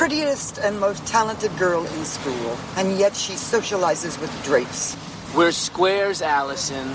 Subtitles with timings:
[0.00, 4.96] prettiest and most talented girl in school, and yet she socializes with drapes.
[5.36, 6.90] We're squares, Allison.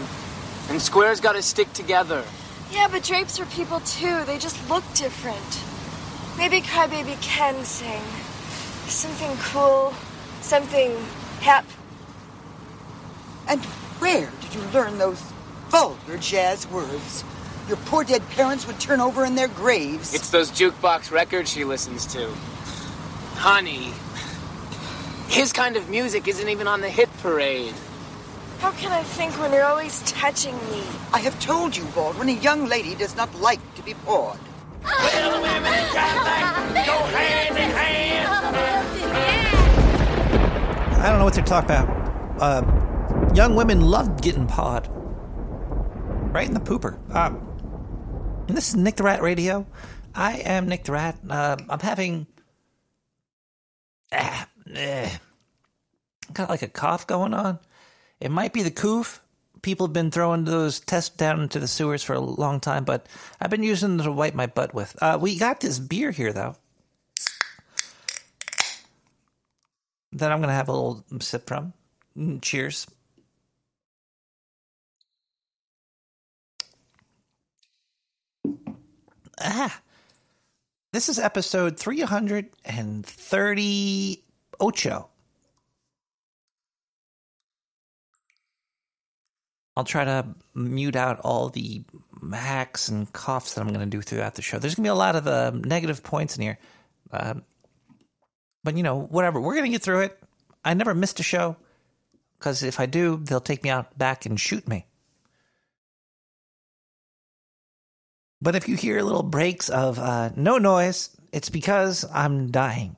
[0.70, 2.24] And squares gotta stick together.
[2.72, 4.24] Yeah, but drapes are people too.
[4.26, 5.38] They just look different.
[6.36, 8.02] Maybe Crybaby can sing.
[8.88, 9.94] Something cool,
[10.42, 10.98] something
[11.42, 11.66] hep.
[13.48, 13.64] And
[14.02, 15.22] where did you learn those
[15.70, 17.24] vulgar jazz words?
[17.68, 20.16] Your poor dead parents would turn over in their graves.
[20.16, 22.34] It's those jukebox records she listens to.
[23.36, 23.94] Honey,
[25.28, 27.74] his kind of music isn't even on the hit parade.
[28.60, 30.82] How can I think when you're always touching me?
[31.14, 34.40] I have told you, Baldwin, a young lady does not like to be pawed.
[34.84, 38.30] Well, women and Cadillac go hand in hand.
[41.02, 41.88] I don't know what they're talking about.
[42.40, 44.88] Uh, young women love getting pawed.
[46.34, 46.98] Right in the pooper.
[47.14, 47.38] Um,
[48.48, 49.68] and this is Nick the Rat Radio.
[50.16, 51.18] I am Nick the Rat.
[51.30, 52.28] Uh, I'm having.
[54.12, 55.18] Ah, eh,
[56.34, 57.60] got like a cough going on.
[58.20, 59.22] It might be the coof.
[59.62, 63.08] People have been throwing those tests down into the sewers for a long time, but
[63.42, 64.96] I've been using them to wipe my butt with.
[65.02, 66.56] Uh, we got this beer here, though.
[70.12, 71.74] That I'm going to have a little sip from.
[72.18, 72.88] Mm, Cheers.
[79.42, 79.82] Ah.
[80.96, 84.24] This is episode 330
[84.62, 85.10] Ocho.
[89.76, 91.84] I'll try to mute out all the
[92.32, 94.58] hacks and coughs that I'm going to do throughout the show.
[94.58, 96.60] There's going to be a lot of uh, negative points in here.
[97.12, 97.34] Uh,
[98.64, 99.42] but, you know, whatever.
[99.42, 100.18] We're going to get through it.
[100.64, 101.58] I never missed a show
[102.40, 104.86] because if I do, they'll take me out back and shoot me.
[108.42, 112.96] But if you hear little breaks of uh, no noise, it's because I'm dying.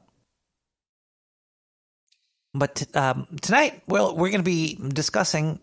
[2.54, 5.60] But t- um, tonight, well, we're going to be discussing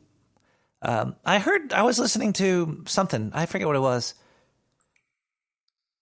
[0.85, 3.33] um, I heard I was listening to something.
[3.35, 4.15] I forget what it was.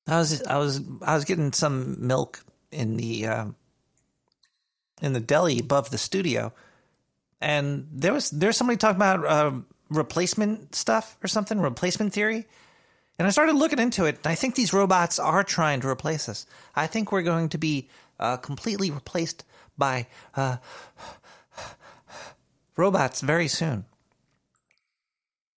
[0.09, 3.47] I was I was I was getting some milk in the uh,
[5.01, 6.53] in the deli above the studio,
[7.41, 9.53] and there was there's somebody talking about uh,
[9.89, 12.47] replacement stuff or something, replacement theory.
[13.23, 14.17] And I started looking into it.
[14.17, 16.45] And I think these robots are trying to replace us.
[16.75, 17.89] I think we're going to be
[18.19, 19.45] uh, completely replaced
[19.79, 20.57] by uh,
[22.77, 23.85] robots very soon.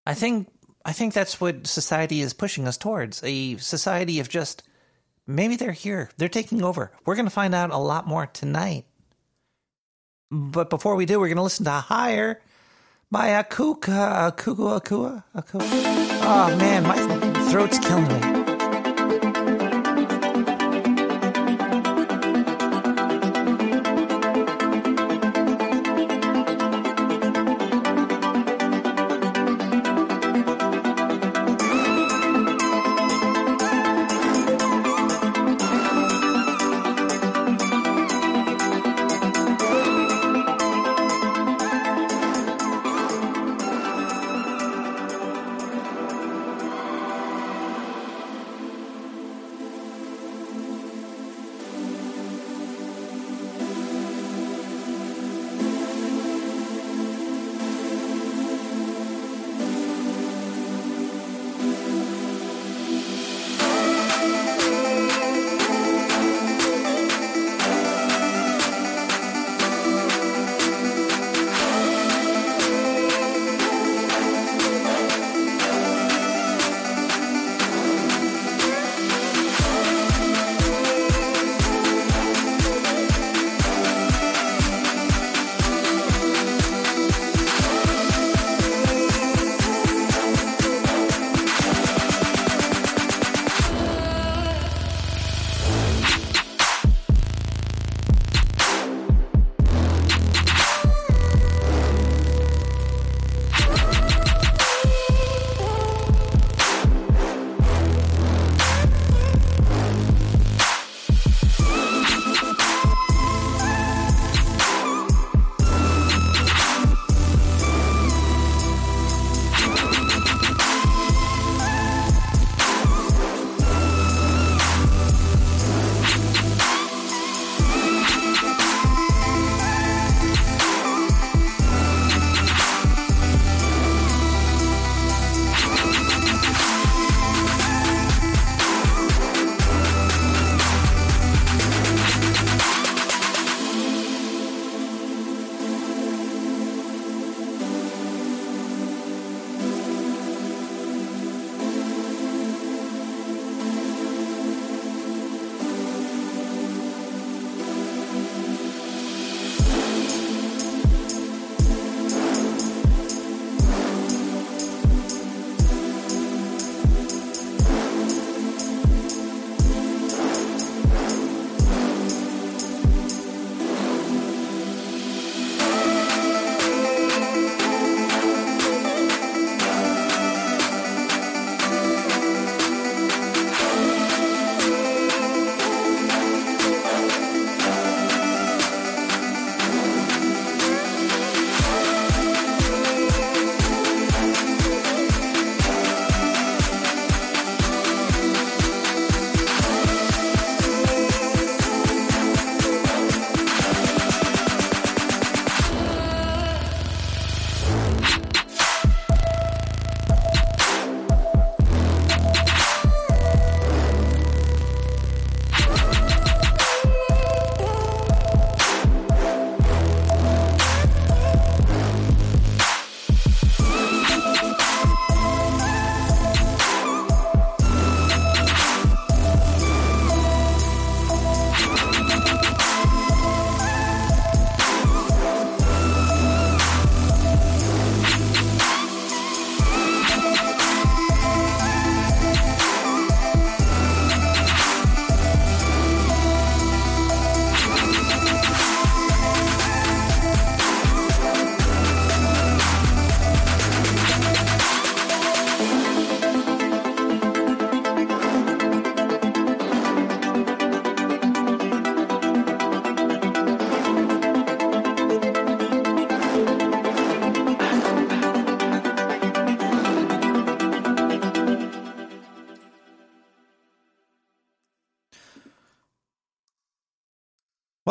[0.06, 0.48] I think
[0.84, 4.62] I think that's what society is pushing us towards a society of just
[5.26, 6.92] maybe they're here, they're taking over.
[7.04, 8.84] We're going to find out a lot more tonight.
[10.30, 12.40] But before we do, we're going to listen to Higher
[13.10, 14.30] by Akuka.
[14.30, 16.06] Akuka, Akua, Akua.
[16.28, 18.35] Oh man, my throat's killing me.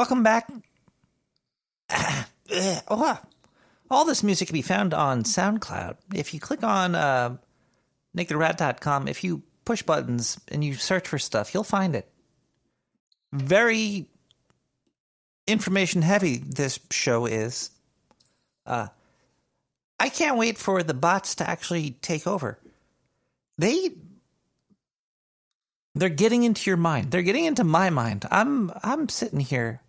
[0.06, 0.48] Welcome back.
[2.88, 3.20] Oh,
[3.90, 5.98] all this music can be found on SoundCloud.
[6.14, 7.38] If you click on uh,
[8.14, 12.08] nicktherat.com, if you push buttons and you search for stuff, you'll find it.
[13.34, 14.06] Very
[15.48, 17.72] information heavy this show is.
[18.64, 18.90] Uh,
[20.00, 22.60] I can't wait for the bots to actually take over.
[23.58, 23.90] They
[25.96, 27.10] they're getting into your mind.
[27.10, 28.28] They're getting into my mind.
[28.30, 29.82] I'm I'm sitting here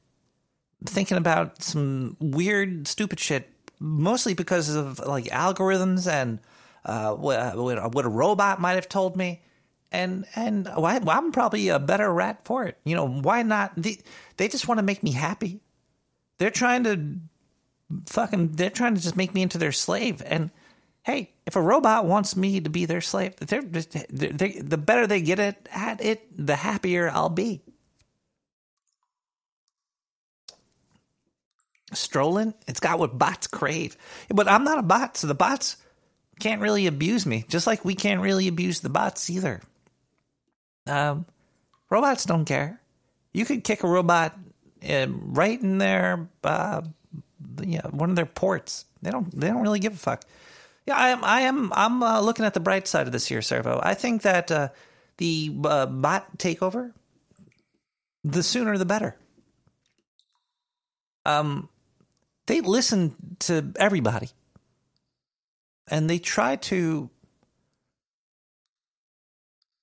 [0.84, 3.50] thinking about some weird, stupid shit,
[3.81, 6.38] mostly because of like algorithms and
[6.84, 9.43] uh, what, what a robot might have told me.
[9.93, 12.76] And and why, well, I'm probably a better rat for it.
[12.84, 13.73] You know, why not?
[13.76, 13.99] They,
[14.37, 15.61] they just want to make me happy.
[16.38, 17.20] They're trying to
[18.06, 20.23] fucking, they're trying to just make me into their slave.
[20.26, 20.50] And
[21.05, 25.06] hey, if a robot wants me to be their slave, they're, they're, they're, the better
[25.06, 27.62] they get it at it, the happier I'll be.
[31.93, 33.97] Strolling, it's got what bots crave.
[34.29, 35.77] But I'm not a bot, so the bots
[36.41, 39.61] can't really abuse me, just like we can't really abuse the bots either.
[40.87, 41.26] Um,
[41.90, 42.81] robots don't care.
[43.33, 44.37] You could kick a robot
[44.88, 46.83] uh, right in their, uh,
[47.62, 48.85] yeah, one of their ports.
[49.02, 49.31] They don't.
[49.38, 50.25] They don't really give a fuck.
[50.87, 51.25] Yeah, I am.
[51.25, 51.73] I am.
[51.75, 53.81] I'm uh, looking at the bright side of this here, Servo.
[53.83, 54.69] I think that uh,
[55.19, 56.93] the uh, bot takeover,
[58.25, 59.16] the sooner the better.
[61.25, 61.69] Um,
[62.47, 64.31] they listen to everybody,
[65.88, 67.11] and they try to.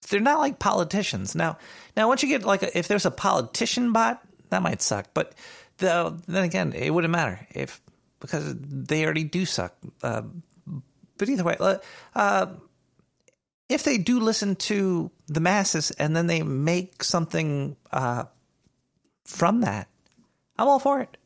[0.10, 1.58] They're not like politicians now.
[1.96, 5.08] Now, once you get like, a, if there's a politician bot, that might suck.
[5.14, 5.34] But
[5.78, 7.82] the, then again, it wouldn't matter if
[8.20, 9.76] because they already do suck.
[10.02, 10.24] Uh,
[11.18, 11.58] but either way,
[12.16, 12.48] uh,
[13.70, 18.26] if they do listen to the masses and then they make something uh,
[19.26, 19.88] from that,
[20.58, 21.18] I'm all for it.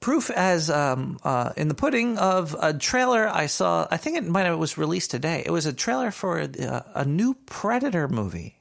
[0.00, 3.86] Proof as um, uh, in the pudding of a trailer I saw.
[3.90, 5.42] I think it might have it was released today.
[5.44, 8.58] It was a trailer for a, a new Predator movie.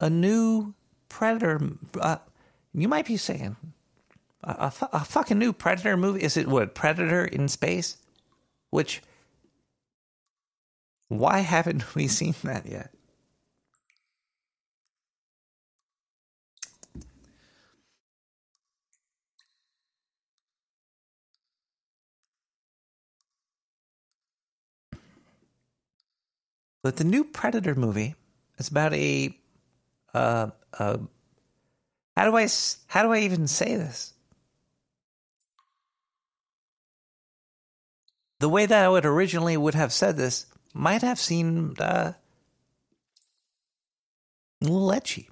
[0.00, 0.74] A new
[1.08, 1.60] Predator.
[2.00, 2.18] Uh,
[2.72, 3.56] you might be saying,
[4.44, 6.22] a, a, a fucking new Predator movie?
[6.22, 7.96] Is it what Predator in space?
[8.70, 9.02] Which
[11.08, 12.92] why haven't we seen that yet?
[26.82, 28.14] But the new Predator movie
[28.58, 29.36] is about a,
[30.14, 30.98] uh, uh,
[32.16, 32.48] how do I
[32.86, 34.14] how do I even say this?
[38.40, 42.12] the way that I would originally would have said this might have seemed uh,
[44.62, 45.28] a little etchy.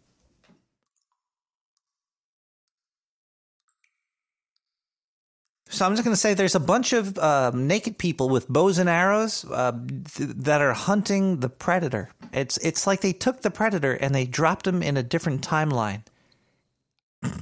[5.70, 8.78] So I'm just going to say there's a bunch of uh, naked people with bows
[8.78, 12.10] and arrows uh, th- that are hunting the predator.
[12.32, 16.02] It's it's like they took the predator and they dropped him in a different timeline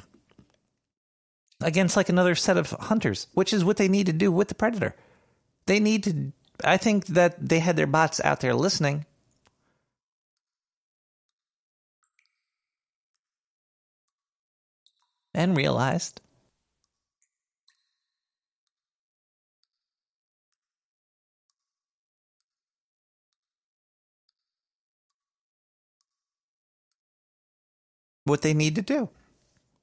[1.61, 4.54] against like another set of hunters, which is what they need to do with the
[4.54, 4.95] predator
[5.66, 6.33] they need to.
[6.64, 9.04] I think that they had their bots out there listening.
[15.35, 16.23] And realized
[28.26, 29.09] what they need to do.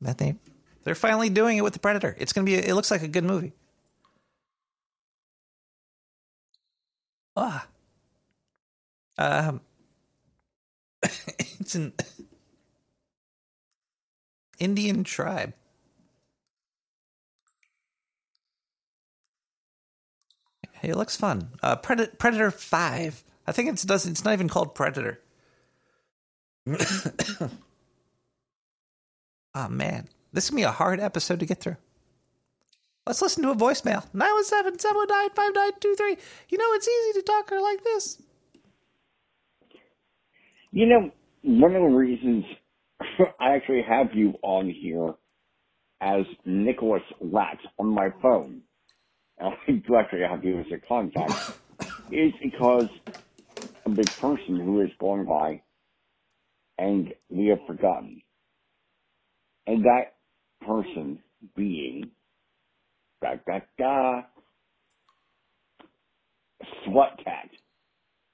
[0.01, 0.35] That they
[0.83, 2.15] they're finally doing it with the Predator.
[2.19, 2.55] It's gonna be.
[2.55, 3.53] It looks like a good movie.
[7.35, 7.67] Ah.
[9.17, 9.61] Um.
[11.03, 11.93] it's an
[14.59, 15.53] Indian tribe.
[20.73, 21.49] Hey, it looks fun.
[21.63, 23.23] Uh, Predator, Predator Five.
[23.47, 24.05] I think it's does.
[24.05, 25.21] It's not even called Predator.
[29.55, 31.77] oh man, this is gonna be a hard episode to get through.
[33.05, 34.05] Let's listen to a voicemail.
[34.13, 36.17] 917 719 5923.
[36.49, 38.21] You know, it's easy to talk her like this.
[40.71, 41.11] You know,
[41.43, 42.45] one of the reasons
[43.39, 45.13] I actually have you on here
[46.01, 48.61] as Nicholas Rat on my phone,
[49.39, 51.57] I do actually have you as a contact,
[52.11, 52.87] is because
[53.85, 55.61] a big person who is going by
[56.77, 58.21] and we have forgotten.
[59.67, 60.15] And that
[60.65, 61.23] person
[61.55, 62.11] being
[63.21, 64.21] da da da
[66.87, 67.49] slut cat,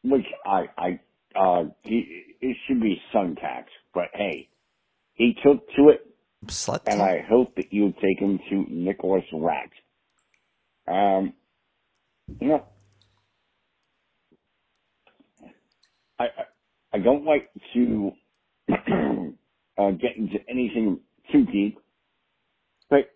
[0.04, 0.90] which I I
[1.40, 4.50] uh it should be sun cat But hey,
[5.14, 6.08] he took to it,
[6.48, 6.82] Slut.
[6.86, 9.72] and I hope that you take him to Nicholas Rat.
[10.88, 11.36] Um,
[12.42, 12.66] you know,
[16.20, 16.44] I, I
[16.94, 18.12] I don't like to
[18.70, 21.80] uh, get into anything too deep,
[22.90, 23.12] but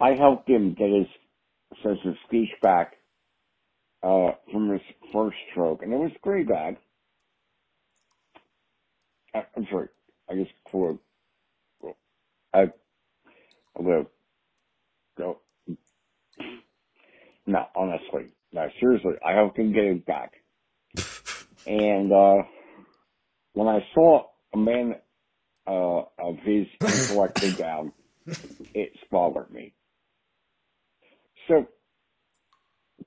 [0.00, 1.06] I helped him get his
[1.82, 2.94] sense of speech back
[4.02, 4.80] uh, from his
[5.12, 6.76] first stroke, and it was pretty bad.
[9.34, 9.88] I, I'm sorry,
[10.30, 10.98] I just for
[12.54, 12.60] I
[13.76, 14.06] I will
[15.18, 15.40] go.
[17.46, 20.32] No, honestly, no, seriously, I helped him get it back.
[21.66, 22.42] And uh,
[23.54, 24.96] when I saw a man
[25.66, 27.92] uh, of his intellect go down,
[28.74, 29.74] it bothered me.
[31.48, 31.66] So,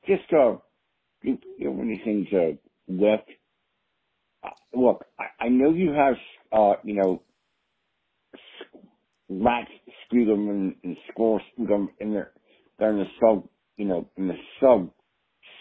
[0.08, 0.58] just uh,
[1.24, 2.58] you, know, anything to
[2.88, 3.30] lift.
[4.44, 6.16] Uh, look, I, I know you have,
[6.52, 7.24] uh, you know,
[8.36, 8.82] s-
[9.30, 9.72] rats
[10.06, 12.34] sputum and, and squirrel sputum in there.
[12.80, 14.92] They're in the sub, you know, in the sub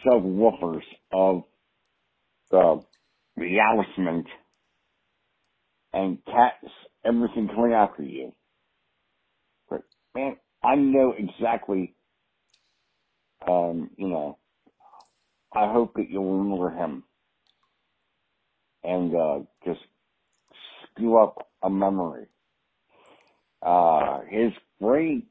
[0.06, 0.82] subwoofers
[1.12, 1.44] of
[2.50, 2.82] the
[3.38, 4.24] realicement
[5.94, 6.72] and cats,
[7.04, 8.34] everything coming after you.
[9.70, 9.82] But
[10.14, 11.94] man, I know exactly,
[13.48, 14.38] um, you know,
[15.54, 17.04] I hope that you'll remember him
[18.82, 19.80] and, uh, just
[20.90, 22.26] spew up a memory.
[23.62, 25.26] Uh, his great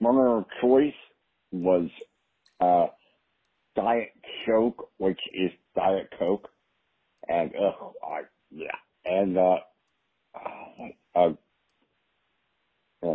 [0.00, 0.92] runner of choice
[1.52, 1.88] was,
[2.60, 2.88] uh,
[3.76, 4.12] Diet
[4.46, 6.48] Coke, which is Diet Coke.
[7.28, 7.72] And, uh,
[8.04, 8.68] I, yeah.
[9.04, 9.56] And, uh,
[11.16, 11.30] uh,
[13.04, 13.14] uh,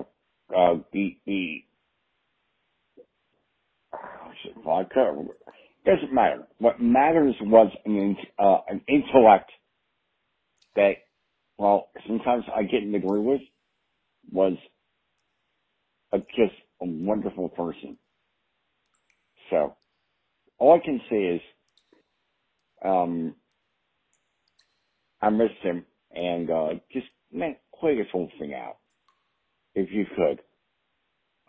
[0.55, 1.57] uh, the, the,
[3.93, 5.23] oh, vodka,
[5.85, 6.47] doesn't matter.
[6.59, 9.51] What matters was an, uh, an intellect
[10.75, 10.93] that,
[11.57, 13.41] well, sometimes I didn't agree with,
[14.31, 14.53] was
[16.13, 17.97] a, just a wonderful person.
[19.51, 19.75] So,
[20.59, 21.41] all I can say is,
[22.85, 23.35] um,
[25.21, 28.77] I missed him, and uh, just man, play this whole thing out
[29.73, 30.41] if you could,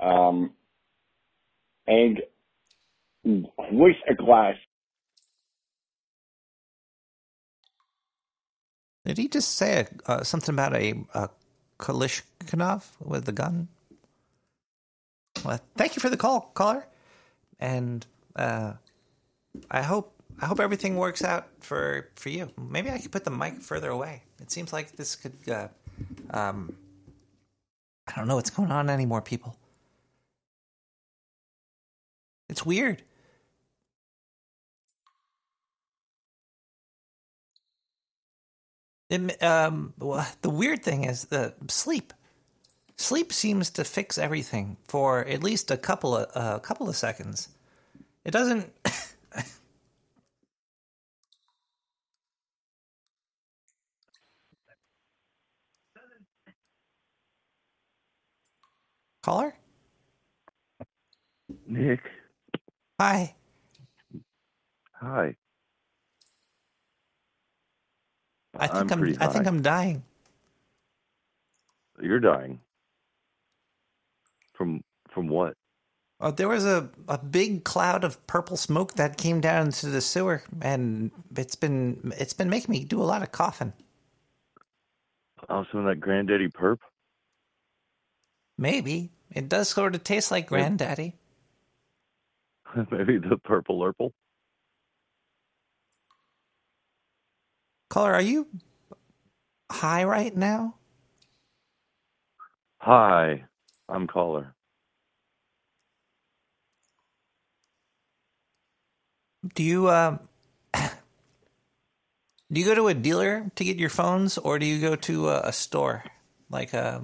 [0.05, 0.53] um,
[1.87, 2.21] and
[3.25, 4.57] voice a glass.
[9.05, 11.31] Did he just say a, uh, something about a, a
[13.05, 13.69] with the gun?
[15.45, 16.87] Well, thank you for the call, caller,
[17.61, 18.05] and
[18.35, 18.73] uh,
[19.71, 22.51] I hope I hope everything works out for for you.
[22.59, 24.23] Maybe I could put the mic further away.
[24.41, 25.37] It seems like this could.
[25.49, 25.69] Uh,
[26.31, 26.77] um,
[28.07, 29.57] I don't know what's going on anymore, people.
[32.49, 33.03] It's weird.
[39.09, 42.13] It, um, well, the weird thing is the sleep.
[42.97, 47.49] Sleep seems to fix everything for at least a couple of a couple of seconds.
[48.25, 48.71] It doesn't.
[59.27, 59.57] Caller?
[61.67, 61.99] Nick,
[63.01, 63.35] Hi.
[64.93, 65.35] hi.
[68.57, 69.49] I think I'm, pretty I think.
[69.49, 70.05] I'm dying.
[72.01, 72.61] You're dying.
[74.55, 75.55] From from what?
[76.21, 80.01] Uh, there was a, a big cloud of purple smoke that came down into the
[80.01, 83.73] sewer, and it's been it's been making me do a lot of coughing.
[85.49, 86.79] Oh, some of that granddaddy perp.
[88.57, 91.15] Maybe it does sort of taste like granddaddy.
[92.91, 94.13] Maybe the purple urple.
[97.91, 98.49] Caller, are you
[99.71, 100.77] high right now?
[102.81, 103.45] Hi,
[103.89, 104.55] I'm caller.
[109.55, 110.21] Do you um
[110.75, 110.89] do
[112.61, 115.41] you go to a dealer to get your phones, or do you go to a,
[115.49, 116.05] a store
[116.51, 117.01] like uh,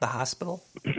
[0.00, 0.64] the hospital?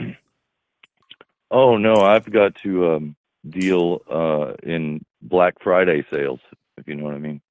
[1.51, 3.15] Oh no, I've got to um,
[3.47, 6.39] deal uh, in Black Friday sales,
[6.77, 7.41] if you know what I mean.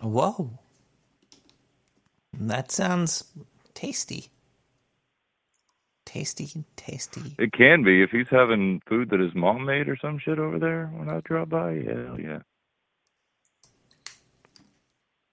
[0.00, 0.58] Whoa,
[2.32, 3.24] that sounds
[3.74, 4.30] tasty.
[6.06, 7.36] Tasty, tasty.
[7.38, 10.58] It can be if he's having food that his mom made or some shit over
[10.58, 11.84] there when I drop by.
[11.86, 12.40] Hell yeah.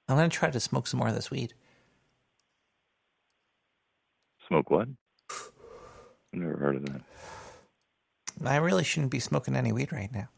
[0.08, 1.54] I'm gonna try to smoke some more of this weed.
[4.48, 4.88] Smoke what?
[5.32, 7.02] I've never heard of that.
[8.44, 10.30] I really shouldn't be smoking any weed right now.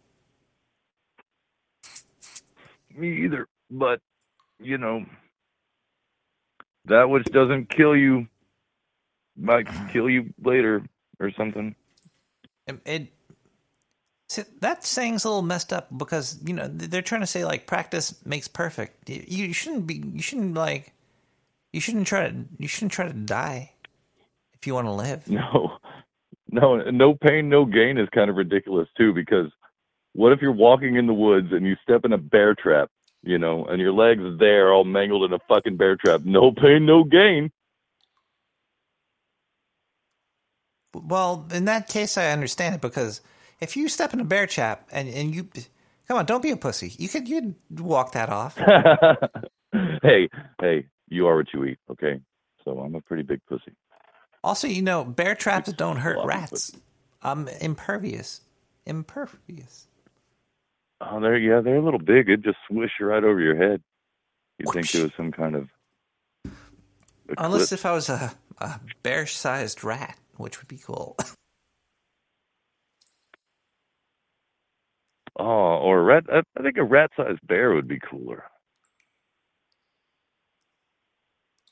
[2.96, 4.00] Me either, but
[4.60, 5.06] you know,
[6.86, 8.28] that which doesn't kill you
[9.38, 9.92] might mm.
[9.92, 10.84] kill you later
[11.20, 11.76] or something.
[12.68, 13.08] It, it
[14.28, 17.68] see, that saying's a little messed up because you know they're trying to say like
[17.68, 19.10] practice makes perfect.
[19.10, 20.04] You, you shouldn't be.
[20.14, 20.94] You shouldn't like.
[21.72, 22.36] You shouldn't try to.
[22.58, 23.72] You shouldn't try to die
[24.54, 25.28] if you want to live.
[25.30, 25.78] No,
[26.52, 29.14] no, no pain, no gain is kind of ridiculous too.
[29.14, 29.52] Because
[30.14, 32.90] what if you're walking in the woods and you step in a bear trap,
[33.24, 36.22] you know, and your legs there all mangled in a fucking bear trap?
[36.24, 37.52] No pain, no gain.
[40.94, 43.22] Well, in that case, I understand it because
[43.60, 45.48] if you step in a bear trap and and you
[46.08, 46.94] come on, don't be a pussy.
[46.98, 48.58] You could you could walk that off.
[50.02, 52.20] hey, hey, you are what you eat, okay?
[52.66, 53.74] So I'm a pretty big pussy.
[54.44, 56.72] Also, you know, bear traps don't hurt rats.
[57.22, 58.42] I'm impervious.
[58.86, 59.88] Impervious.
[61.02, 62.30] Oh, they're yeah, they're a little big.
[62.30, 63.82] It'd just swish right over your head.
[64.58, 65.70] You'd think it was some kind of
[67.38, 71.16] Unless if I was a, a bear-sized rat, which would be cool.
[75.42, 76.26] Oh, or a rat.
[76.30, 78.44] I, I think a rat-sized bear would be cooler.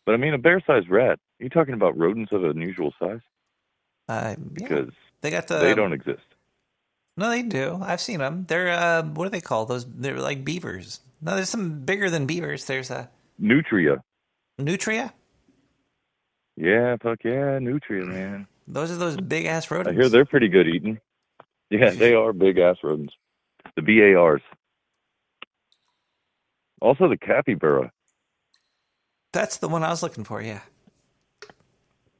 [0.05, 1.19] But I mean, a bear-sized rat.
[1.39, 3.19] Are you talking about rodents of unusual size?
[4.09, 4.43] Uh, yeah.
[4.53, 4.89] Because
[5.21, 5.59] They got the.
[5.59, 6.23] they don't exist.
[7.15, 7.79] No, they do.
[7.81, 8.45] I've seen them.
[8.47, 9.85] They're uh, what do they call those?
[9.85, 10.99] They're like beavers.
[11.21, 12.65] No, there's some bigger than beavers.
[12.65, 14.03] There's a Nutria.
[14.57, 15.13] nutria.
[16.55, 18.47] Yeah, fuck yeah, nutria, man.
[18.67, 19.97] Those are those big ass rodents.
[19.97, 20.99] I hear they're pretty good eating.
[21.69, 23.13] Yeah, they are big ass rodents.
[23.75, 24.41] The BARs.
[26.81, 27.91] Also the capybara.
[29.33, 30.41] That's the one I was looking for.
[30.41, 30.61] Yeah.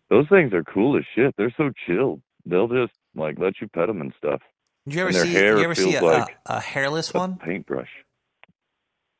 [0.10, 1.36] Those things are cool as shit.
[1.38, 2.22] They're so chill.
[2.46, 4.42] They'll just like let you pet them and stuff.
[4.86, 5.34] Did you ever see?
[5.34, 7.38] You ever see a, like a, a hairless A one?
[7.38, 7.90] paintbrush.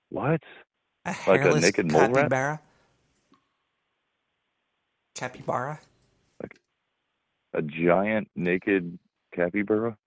[0.10, 0.42] What?
[1.06, 2.30] A a hairless naked mole rat?
[2.30, 2.62] capybara.
[5.16, 5.80] Capybara.
[7.54, 9.00] A giant naked
[9.34, 9.98] capybara?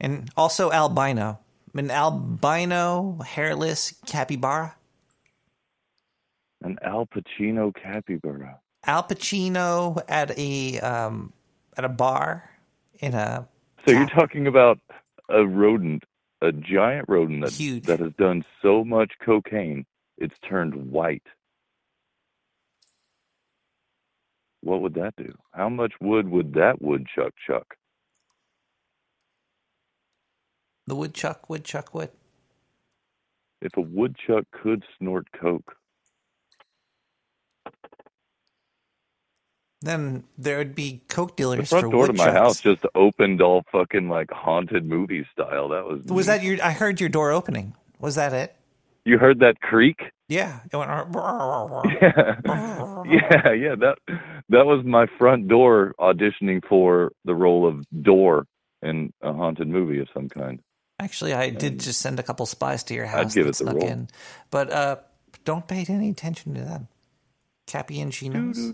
[0.00, 1.38] And also albino.
[1.74, 4.76] An albino hairless capybara.
[6.62, 8.60] An Al Pacino capybara.
[8.84, 11.32] Al Pacino at a um,
[11.76, 12.50] at a bar
[13.00, 13.48] in a
[13.86, 14.78] So you're talking about
[15.28, 16.04] a rodent,
[16.40, 17.84] a giant rodent that Huge.
[17.84, 19.86] that has done so much cocaine,
[20.18, 21.26] it's turned white.
[24.60, 25.34] What would that do?
[25.52, 27.74] How much wood would that woodchuck chuck?
[30.86, 32.10] the woodchuck, woodchuck, wood.
[33.60, 35.76] If a woodchuck could snort coke,
[39.82, 41.58] Then there would be coke dealers.
[41.60, 45.68] the front for door to my house just opened all fucking like haunted movie style.
[45.68, 46.62] That was Was that your?
[46.62, 47.74] I heard your door opening.
[47.98, 48.56] Was that it?
[49.04, 50.00] you heard that creak?
[50.28, 50.60] Yeah.
[50.72, 50.90] It went.
[52.00, 53.74] yeah, yeah, yeah.
[53.74, 53.96] That
[54.48, 58.46] that was my front door auditioning for the role of door
[58.82, 60.60] in a haunted movie of some kind.
[60.98, 63.34] Actually, I did just send a couple spies to your I'd house.
[63.34, 63.86] give that it the roll.
[63.86, 64.08] in,
[64.50, 64.96] but uh,
[65.44, 66.88] don't pay any attention to them.
[67.66, 68.72] Cappy and Chinos.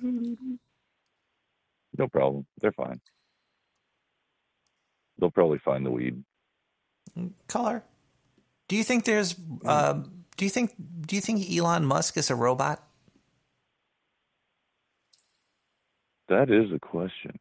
[1.99, 2.47] No problem.
[2.61, 3.01] They're fine.
[5.19, 6.23] They'll probably find the weed.
[7.49, 7.83] Color.
[8.69, 9.35] Do you think there's?
[9.65, 10.05] Uh,
[10.37, 10.75] do you think?
[11.01, 12.83] Do you think Elon Musk is a robot?
[16.29, 17.39] That is a question.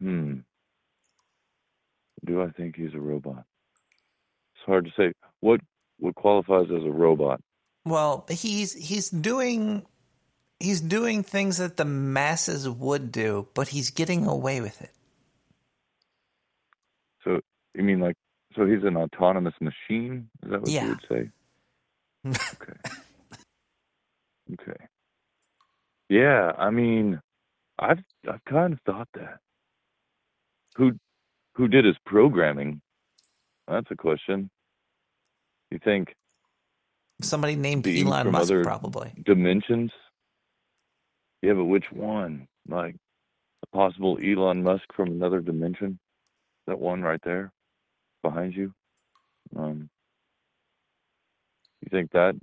[0.00, 0.38] Hmm.
[2.24, 3.44] Do I think he's a robot?
[4.54, 5.12] It's hard to say.
[5.40, 5.60] What
[5.98, 7.40] what qualifies as a robot?
[7.84, 9.84] Well, he's he's doing
[10.60, 14.90] he's doing things that the masses would do, but he's getting away with it.
[17.24, 17.40] So
[17.74, 18.16] you mean like
[18.54, 20.28] so he's an autonomous machine?
[20.42, 20.84] Is that what Yeah.
[20.84, 21.30] you would say?
[22.60, 22.92] Okay.
[24.54, 24.86] okay.
[26.08, 27.20] Yeah, I mean,
[27.78, 29.38] I've I've kind of thought that.
[30.76, 30.92] Who
[31.54, 32.80] who did his programming?
[33.68, 34.50] That's a question.
[35.70, 36.14] You think
[37.22, 39.12] Somebody named Elon Musk, probably.
[39.24, 39.90] dimensions?
[41.42, 42.48] Yeah, but which one?
[42.68, 42.96] Like
[43.62, 45.98] a possible Elon Musk from another dimension?
[46.66, 47.52] That one right there
[48.22, 48.72] behind you?
[49.56, 49.88] Um
[51.82, 52.34] you think that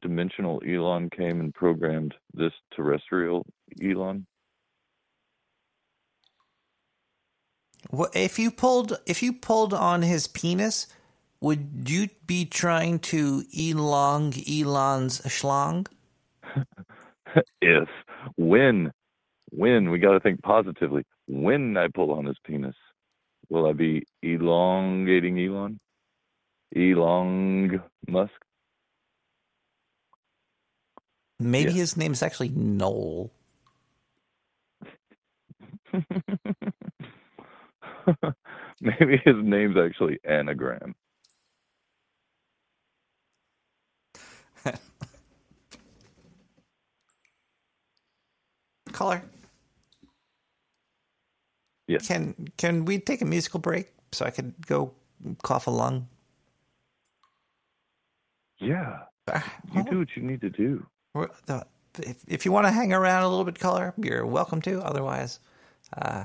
[0.00, 3.46] dimensional Elon came and programmed this terrestrial
[3.82, 4.26] Elon?
[7.90, 10.86] What if you pulled if you pulled on his penis?
[11.40, 15.86] Would you be trying to elong Elon's schlong?
[17.62, 17.88] if
[18.36, 18.92] when
[19.50, 22.76] when we got to think positively when i pull on his penis
[23.48, 25.78] will i be elongating elon
[26.76, 28.32] elong musk
[31.40, 31.78] Maybe Yeah.
[31.78, 33.30] his name's actually Noel.
[38.80, 40.94] Maybe his name's actually Anagram.
[48.92, 49.22] Caller.
[51.88, 52.06] Yes.
[52.06, 54.92] Can can we take a musical break so I could go
[55.42, 56.08] cough a lung?
[58.60, 59.00] Yeah.
[59.28, 60.86] Ah, You do what you need to do.
[61.98, 64.80] If, if you want to hang around a little bit, caller, you're welcome to.
[64.82, 65.40] Otherwise,
[65.96, 66.24] uh,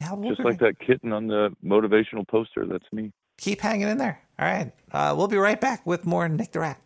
[0.00, 2.66] yeah, we'll Just like that kitten on the motivational poster.
[2.66, 3.12] That's me.
[3.38, 4.20] keep hanging in there.
[4.38, 4.72] All right.
[4.92, 6.80] Uh, we'll be right back with more Nick the Rat.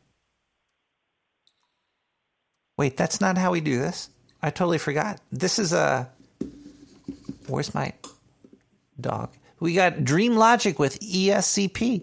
[2.78, 4.10] Wait, that's not how we do this.
[4.42, 5.20] I totally forgot.
[5.32, 6.08] This is a.
[7.46, 7.92] Where's my
[9.00, 9.30] dog?
[9.60, 12.02] We got Dream Logic with ESCP.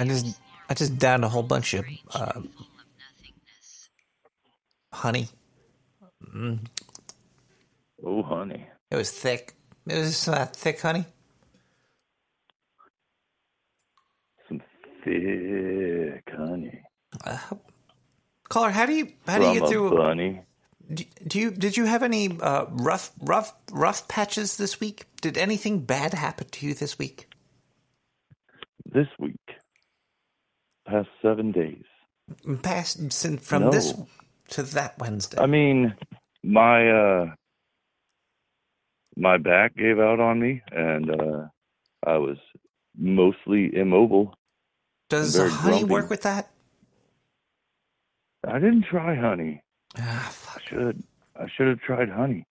[0.00, 1.84] I just I just downed a whole bunch of
[2.14, 2.40] uh,
[4.92, 5.28] honey.
[6.34, 6.60] Mm,
[8.02, 8.66] Oh, honey.
[8.90, 9.54] it was thick.
[9.86, 11.04] It was uh, thick honey.
[14.48, 14.62] Some
[15.04, 16.80] thick honey.
[17.24, 17.38] Uh,
[18.48, 19.90] caller, how do you how do you get through?
[19.96, 20.40] bunny.
[20.92, 25.04] Do, do you did you have any uh, rough rough rough patches this week?
[25.20, 27.28] Did anything bad happen to you this week?
[28.92, 29.36] This week,
[30.90, 31.84] past seven days.
[32.62, 33.70] Past since from No.
[33.70, 33.94] this
[34.50, 35.38] to that Wednesday.
[35.38, 35.94] I mean,
[36.42, 37.34] my uh
[39.16, 41.46] my back gave out on me and uh
[42.06, 42.38] I was
[42.96, 44.34] mostly immobile.
[45.08, 45.84] Does honey grumpy.
[45.84, 46.50] work with that?
[48.46, 49.62] I didn't try honey.
[49.98, 51.02] Ah, I should
[51.36, 52.44] I should have tried honey.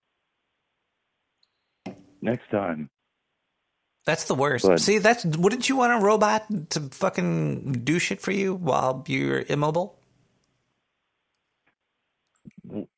[2.21, 2.89] Next time.
[4.05, 4.65] That's the worst.
[4.65, 9.03] But- See, that's wouldn't you want a robot to fucking do shit for you while
[9.07, 9.97] you're immobile?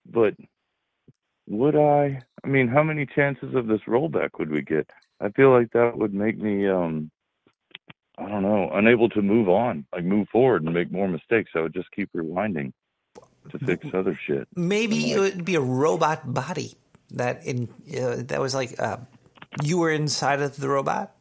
[0.05, 0.35] But
[1.47, 4.89] would I I mean, how many chances of this rollback would we get?
[5.19, 7.11] I feel like that would make me um
[8.17, 11.51] I don't know, unable to move on, like move forward and make more mistakes.
[11.55, 12.71] I would just keep rewinding
[13.49, 14.47] to fix other shit.
[14.55, 16.75] Maybe I'm it like- would be a robot body
[17.11, 17.67] that in
[17.99, 18.97] uh, that was like uh,
[19.63, 21.15] you were inside of the robot.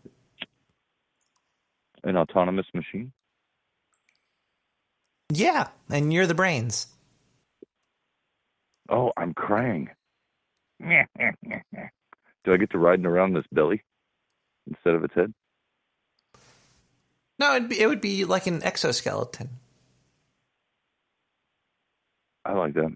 [2.04, 3.12] An autonomous machine?
[5.32, 6.86] Yeah, and you're the brains.
[8.88, 9.90] Oh, I'm crying.
[10.80, 13.82] Do I get to riding around this belly
[14.66, 15.32] instead of its head?
[17.38, 19.50] No, it'd be, it would be like an exoskeleton.
[22.44, 22.92] I like that.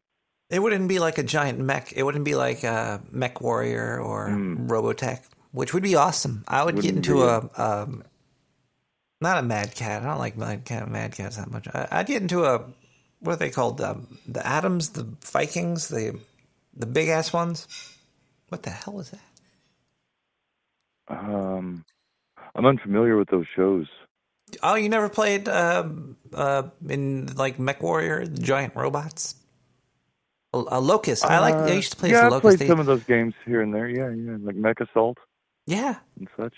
[0.50, 1.92] It wouldn't be like a giant mech.
[1.96, 4.68] It wouldn't be like a Mech Warrior or Mm.
[4.68, 5.20] Robotech,
[5.52, 6.44] which would be awesome.
[6.46, 7.22] I would get Wouldn't into be.
[7.22, 8.04] a um,
[9.20, 10.02] not a Mad Cat.
[10.02, 10.88] I don't like Mad Cat.
[10.88, 11.66] Mad Cats that much.
[11.68, 12.64] I, I'd get into a
[13.20, 13.80] what are they called?
[13.80, 16.18] Um, the Atoms, the Vikings, the
[16.76, 17.66] the big ass ones.
[18.50, 19.20] What the hell is that?
[21.08, 21.84] Um,
[22.54, 23.86] I'm unfamiliar with those shows.
[24.62, 29.36] Oh, you never played um uh, in like Mech Warrior, the giant robots.
[30.54, 31.24] A, a Locust.
[31.24, 31.54] I like.
[31.54, 33.34] I used to play Uh, yeah, as I a played They- some of those games
[33.44, 33.88] here and there.
[33.88, 35.18] Yeah, yeah, like Mech Assault
[35.66, 36.54] yeah, and such.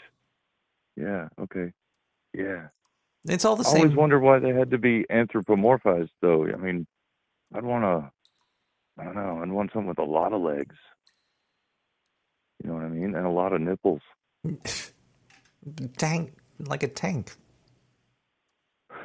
[0.97, 1.73] Yeah, okay.
[2.35, 2.69] Yeah.
[3.29, 3.77] it's all the I same.
[3.77, 6.45] I always wonder why they had to be anthropomorphized, though.
[6.47, 6.87] I mean,
[7.55, 8.11] I'd want to.
[9.01, 9.41] I don't know.
[9.43, 10.75] I'd want something with a lot of legs.
[12.63, 13.15] You know what I mean?
[13.15, 14.01] And a lot of nipples.
[15.99, 17.33] tank like a tank.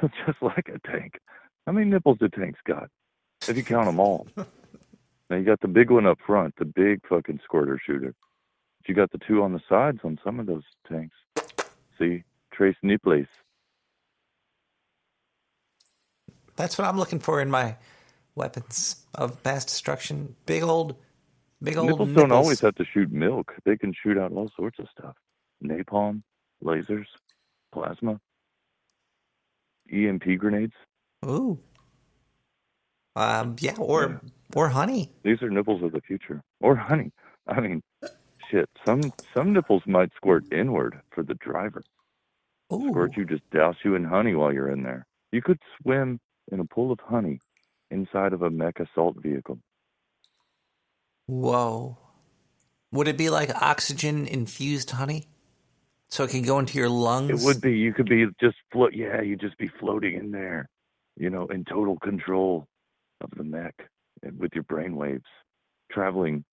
[0.26, 1.18] Just like a tank.
[1.66, 2.88] How many nipples do tanks got?
[3.46, 4.26] If you count them all.
[5.32, 8.14] now you got the big one up front, the big fucking squirter shooter.
[8.78, 11.16] But you got the two on the sides on some of those tanks.
[11.98, 12.24] See?
[12.52, 13.24] Trace nipples.
[16.54, 17.76] That's what I'm looking for in my
[18.34, 20.36] weapons of mass destruction.
[20.44, 20.96] Big old,
[21.62, 22.28] big old Nipples nipples.
[22.28, 23.54] don't always have to shoot milk.
[23.64, 25.16] They can shoot out all sorts of stuff.
[25.64, 26.24] Napalm,
[26.62, 27.06] lasers,
[27.72, 28.20] plasma,
[29.90, 30.74] EMP grenades.
[31.24, 31.58] Ooh.
[33.16, 33.56] Um.
[33.60, 33.76] Yeah.
[33.78, 34.20] Or
[34.54, 35.10] or honey.
[35.22, 36.42] These are nipples of the future.
[36.60, 37.12] Or honey.
[37.46, 37.82] I mean,
[38.50, 38.68] shit.
[38.84, 41.82] Some some nipples might squirt inward for the driver.
[42.72, 42.88] Ooh.
[42.90, 45.06] Squirt you just douse you in honey while you're in there.
[45.30, 47.40] You could swim in a pool of honey
[47.90, 49.58] inside of a mech assault vehicle.
[51.26, 51.98] Whoa.
[52.92, 55.26] Would it be like oxygen infused honey?
[56.10, 57.42] So it can go into your lungs?
[57.42, 57.72] It would be.
[57.72, 58.92] You could be just float.
[58.92, 60.68] Yeah, you'd just be floating in there,
[61.16, 62.66] you know, in total control
[63.22, 63.74] of the mech
[64.38, 65.24] with your brain waves
[65.90, 66.44] traveling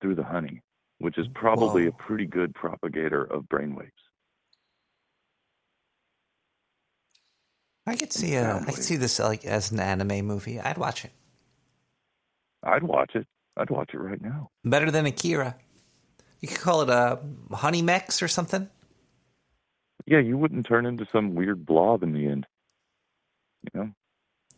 [0.00, 0.62] through the honey,
[0.98, 3.90] which is probably a pretty good propagator of brain waves.
[7.86, 10.60] I could see a, uh, I could see this like as an anime movie.
[10.60, 11.12] I'd watch it.
[12.62, 13.26] I'd watch it.
[13.56, 14.50] I'd watch it right now.
[14.64, 15.56] Better than Akira.
[16.40, 17.18] You could call it a
[17.52, 18.68] honey mex or something.
[20.06, 22.46] Yeah, you wouldn't turn into some weird blob in the end.
[23.62, 23.90] You know,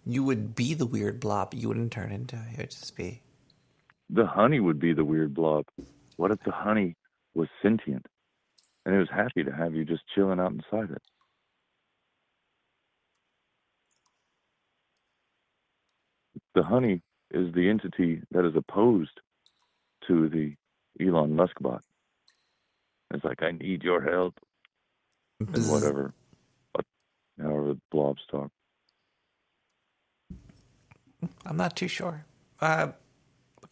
[0.05, 1.55] You would be the weird blob.
[1.55, 2.37] You wouldn't turn into.
[2.53, 3.23] It would just be.
[4.11, 5.65] the honey would be the weird blob.
[6.17, 6.97] What if the honey
[7.35, 8.07] was sentient
[8.85, 11.03] and it was happy to have you just chilling out inside it?
[16.55, 19.19] The honey is the entity that is opposed
[20.09, 20.55] to the
[21.01, 21.83] Elon Musk bot.
[23.15, 24.35] It's like, I need your help,
[25.41, 26.13] and whatever.
[26.75, 26.85] But
[27.41, 28.51] however, blobs talk.
[31.47, 32.25] I'm not too sure.
[32.61, 32.89] Uh,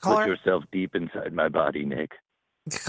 [0.03, 2.13] Put yourself deep inside my body, Nick.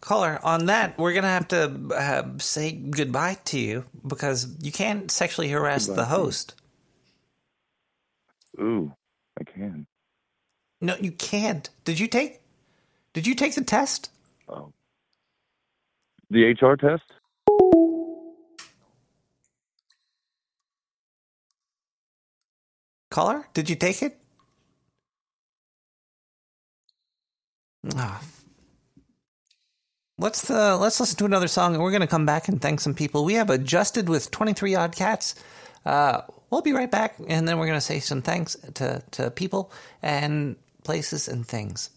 [0.00, 4.72] Caller, on that, we're going to have to uh, say goodbye to you because you
[4.72, 6.54] can't sexually harass Goodbye the host.
[8.60, 8.92] Ooh,
[9.38, 9.86] I can.
[10.80, 11.68] No, you can't.
[11.84, 12.40] Did you take?
[13.12, 14.10] Did you take the test?
[14.48, 14.72] Oh.
[16.30, 17.02] The HR test?
[23.18, 24.16] Caller, did you take it?
[27.96, 28.22] Ah.
[30.18, 32.78] Let's uh, let's listen to another song, and we're going to come back and thank
[32.78, 33.24] some people.
[33.24, 35.34] We have adjusted with twenty three odd cats.
[35.84, 39.32] Uh, we'll be right back, and then we're going to say some thanks to to
[39.32, 40.54] people and
[40.84, 41.90] places and things.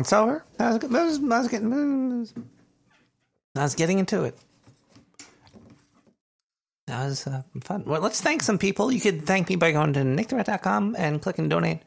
[0.00, 0.44] It's over.
[0.58, 2.28] I was, I was, I was getting,
[3.56, 4.38] I was getting into it.
[6.86, 7.84] That was uh, fun.
[7.86, 8.92] Well, let's thank some people.
[8.92, 11.80] You could thank me by going to nicktherat.com and clicking donate.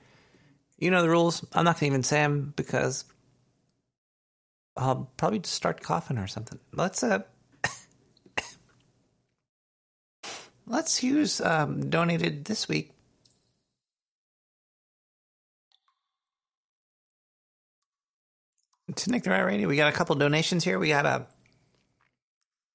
[0.79, 1.45] You know the rules.
[1.53, 3.05] I'm not going to even say them because
[4.75, 6.59] I'll probably just start coughing or something.
[6.73, 7.19] Let's uh,
[10.67, 12.91] let's use um, donated this week.
[19.05, 19.67] Nick the Rat Radio.
[19.67, 20.79] We got a couple donations here.
[20.79, 21.27] We got a.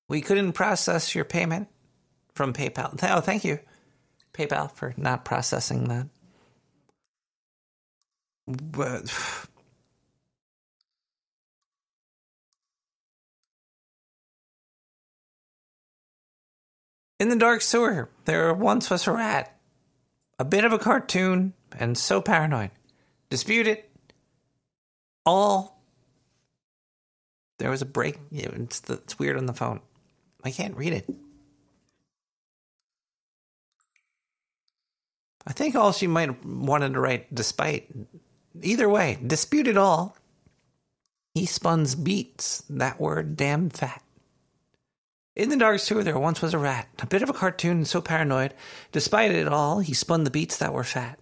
[0.09, 1.69] We couldn't process your payment
[2.35, 2.99] from PayPal.
[3.03, 3.59] Oh, thank you,
[4.33, 6.07] PayPal, for not processing that.
[8.47, 9.05] But
[17.21, 19.57] in the dark sewer, there once was a rat,
[20.39, 22.71] a bit of a cartoon, and so paranoid.
[23.31, 23.89] Dispute it.
[25.25, 25.82] All
[27.63, 28.19] there was a break.
[28.33, 29.79] It's, the, it's weird on the phone.
[30.43, 31.09] I can't read it.
[35.47, 37.89] I think all she might have wanted to write, despite.
[38.61, 40.17] Either way, dispute it all.
[41.35, 44.03] He spuns beats that word damn fat.
[45.37, 48.01] In the dark sewer, there once was a rat, a bit of a cartoon so
[48.01, 48.55] paranoid.
[48.91, 51.21] Despite it all, he spun the beats that were fat.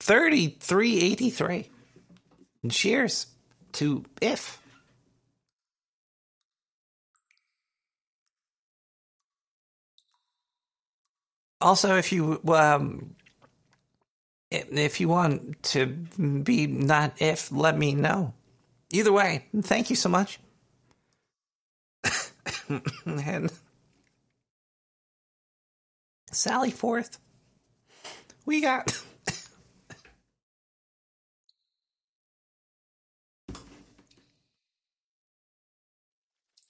[0.00, 1.68] 3383.
[2.62, 3.26] And cheers
[3.72, 4.60] to If.
[11.60, 13.14] Also, if you um,
[14.50, 18.34] if you want to be not if, let me know.
[18.92, 20.40] Either way, thank you so much.
[23.06, 23.52] and
[26.32, 27.18] Sally Forth.
[28.46, 29.00] We got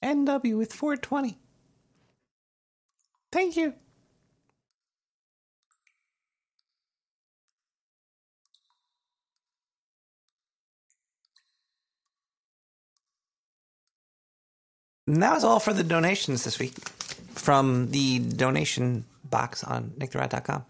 [0.03, 1.39] NW with 420.
[3.33, 3.75] Thank you.
[15.11, 16.79] And that was all for the donations this week
[17.35, 20.65] from the donation box on nicktherat.com.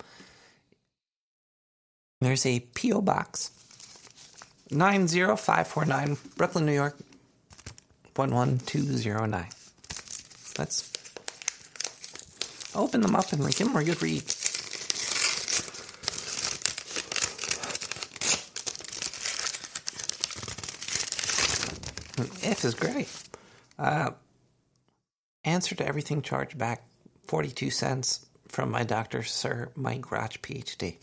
[2.22, 3.02] There's a P.O.
[3.02, 3.50] box
[4.70, 6.96] 90549, Brooklyn, New York
[8.14, 9.46] 11209.
[10.58, 10.90] Let's
[12.74, 14.22] open them up and give them a good read.
[22.42, 23.08] If is great.
[23.78, 24.12] Uh,
[25.44, 26.84] answer to everything charged back
[27.26, 30.96] 42 cents from my doctor, Sir Mike Grotch, PhD.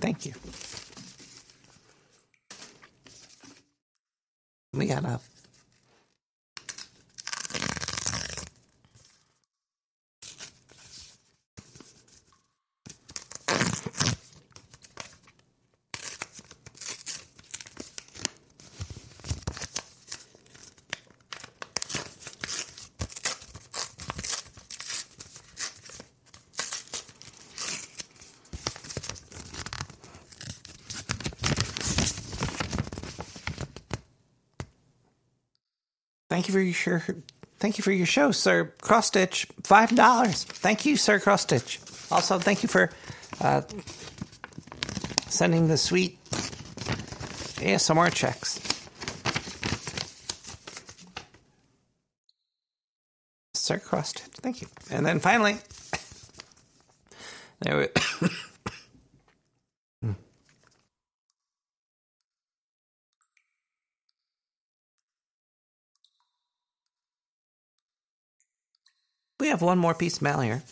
[0.00, 0.34] Thank you.
[4.72, 5.20] We got a
[36.86, 37.02] your.
[37.58, 39.46] Thank you for your show, Sir Cross Stitch.
[39.62, 40.44] Five dollars.
[40.44, 41.80] Thank you, Sir Cross Stitch.
[42.10, 42.90] Also, thank you for
[43.40, 43.62] uh,
[45.28, 46.22] sending the sweet
[47.60, 48.60] ASMR checks.
[53.54, 54.24] Sir Cross Stitch.
[54.42, 54.68] Thank you.
[54.90, 55.56] And then finally,
[57.60, 57.88] there we.
[69.44, 70.62] We have one more piece of mail here.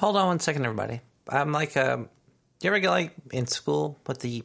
[0.00, 1.02] Hold on one second, everybody.
[1.28, 2.08] I'm like, um,
[2.62, 4.44] you ever get like in school with the you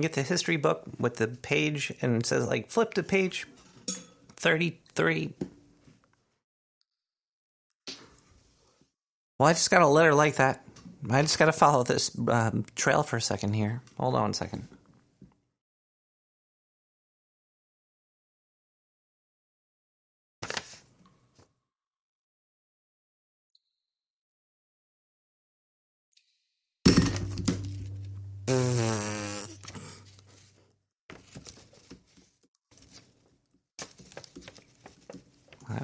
[0.00, 3.46] get the history book with the page and it says like flip to page
[4.36, 5.34] 33
[9.38, 10.64] well i just got a letter like that.
[11.08, 13.82] I just got to follow this um, trail for a second here.
[13.98, 14.66] Hold on one second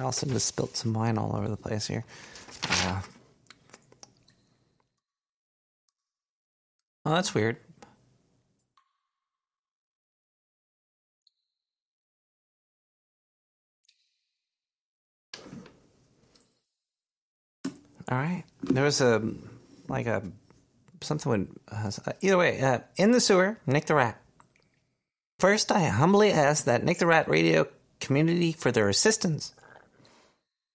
[0.11, 2.03] also just spilt some wine all over the place here.
[2.69, 2.99] Uh,
[7.05, 7.55] oh, that's weird.
[18.09, 18.43] All right.
[18.63, 19.23] There was a
[19.87, 20.23] like a
[20.99, 21.89] something would uh,
[22.19, 23.59] either way uh, in the sewer.
[23.65, 24.21] Nick the Rat.
[25.39, 27.65] First, I humbly ask that Nick the Rat radio
[28.01, 29.53] community for their assistance.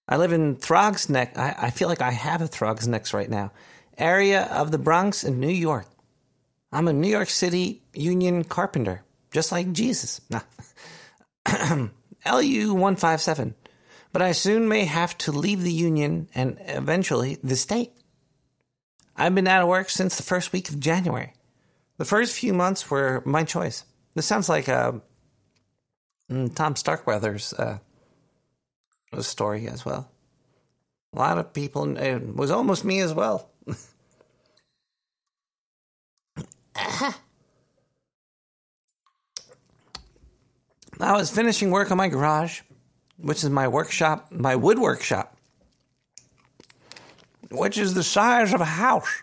[0.07, 1.37] I live in Throgs Neck.
[1.37, 3.51] I, I feel like I have a Throgs Necks right now,
[3.97, 5.87] area of the Bronx in New York.
[6.71, 10.21] I'm a New York City union carpenter, just like Jesus.
[10.29, 10.41] Nah.
[12.25, 13.55] LU 157.
[14.11, 17.91] But I soon may have to leave the union and eventually the state.
[19.15, 21.33] I've been out of work since the first week of January.
[21.97, 23.83] The first few months were my choice.
[24.13, 25.01] This sounds like mm,
[26.55, 27.79] Tom Starkweather's uh,
[29.19, 30.09] story as well.
[31.13, 33.49] A lot of people, it was almost me as well.
[40.99, 42.61] I was finishing work on my garage,
[43.17, 45.37] which is my workshop, my wood workshop,
[47.51, 49.21] which is the size of a house.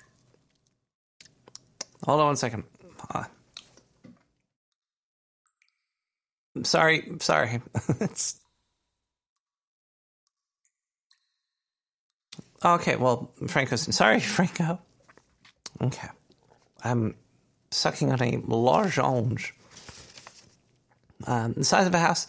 [2.05, 2.65] Hold on one second.
[3.11, 3.25] Uh,
[6.63, 7.61] sorry, sorry.
[8.01, 8.41] it's
[12.65, 12.97] okay.
[12.97, 14.81] Well, Franco, sorry, Franco.
[15.81, 16.09] Okay,
[16.83, 17.15] I'm
[17.71, 19.55] sucking on a large orange
[21.27, 22.27] um, the size of a house.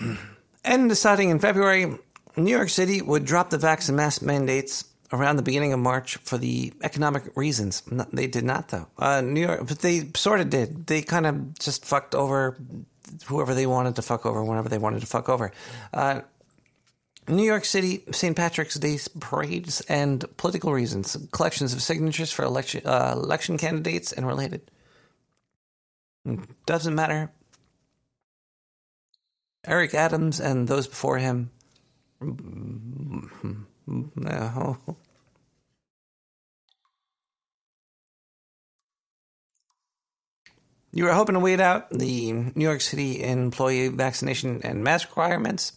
[0.64, 1.98] and deciding in February,
[2.36, 6.38] New York City would drop the vaccine mask mandates around the beginning of March for
[6.38, 7.82] the economic reasons.
[7.90, 8.86] No, they did not, though.
[8.98, 10.86] Uh, New York, but they sort of did.
[10.86, 12.56] They kind of just fucked over
[13.26, 15.52] whoever they wanted to fuck over whenever they wanted to fuck over.
[15.92, 16.22] Uh,
[17.28, 18.36] New York City St.
[18.36, 24.26] Patrick's Day parades and political reasons, collections of signatures for election uh, election candidates and
[24.26, 24.70] related.
[26.66, 27.30] Doesn't matter.
[29.64, 31.50] Eric Adams and those before him.
[33.86, 34.78] No.
[40.94, 45.72] You were hoping to wait out the New York City employee vaccination and mask requirements.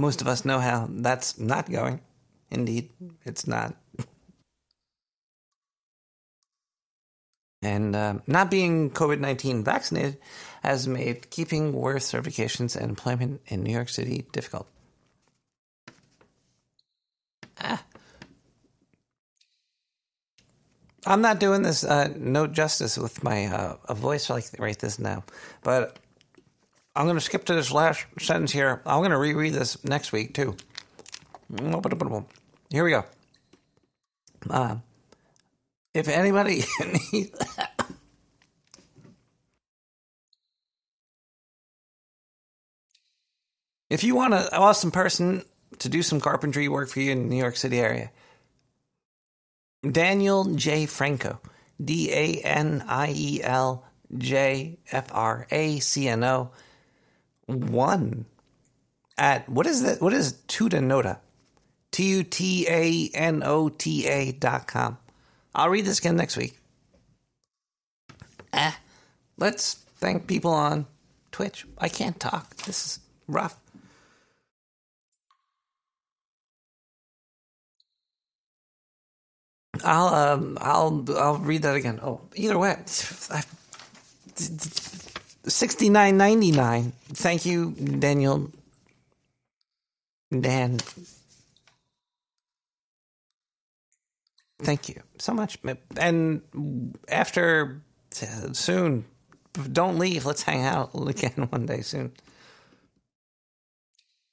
[0.00, 2.00] Most of us know how that's not going.
[2.50, 2.88] Indeed,
[3.26, 3.76] it's not.
[7.60, 10.16] And uh, not being COVID 19 vaccinated
[10.62, 14.66] has made keeping worth certifications and employment in New York City difficult.
[17.60, 17.84] Ah.
[21.04, 25.24] I'm not doing this uh, no justice with my uh, voice like right this now,
[25.62, 25.98] but
[26.94, 28.82] I'm going to skip to this last sentence here.
[28.84, 30.56] I'm going to reread this next week too.
[32.70, 33.04] Here we go.
[34.48, 34.76] Uh,
[35.94, 36.64] if anybody
[37.12, 37.30] needs,
[43.88, 45.44] if you want an awesome person
[45.78, 48.10] to do some carpentry work for you in the New York City area,
[49.88, 50.86] Daniel J.
[50.86, 51.40] Franco,
[51.82, 53.84] D A N I E L
[54.16, 56.50] J F R A C N O,
[57.50, 58.26] one
[59.18, 60.00] at what is that?
[60.00, 61.18] What is Tutanota?
[61.92, 64.98] T U T A N O T A dot com.
[65.54, 66.56] I'll read this again next week.
[68.52, 68.72] Eh,
[69.36, 70.86] let's thank people on
[71.32, 71.66] Twitch.
[71.78, 72.56] I can't talk.
[72.58, 73.56] This is rough.
[79.84, 82.00] I'll um, I'll I'll read that again.
[82.02, 82.70] Oh, either way,
[83.30, 83.42] I,
[85.44, 86.92] 69.99.
[87.12, 88.50] Thank you, Daniel.
[90.38, 90.78] Dan.
[94.62, 95.58] Thank you so much.
[95.96, 96.42] And
[97.08, 97.80] after
[98.22, 99.06] uh, soon,
[99.72, 100.26] don't leave.
[100.26, 102.12] Let's hang out again one day soon.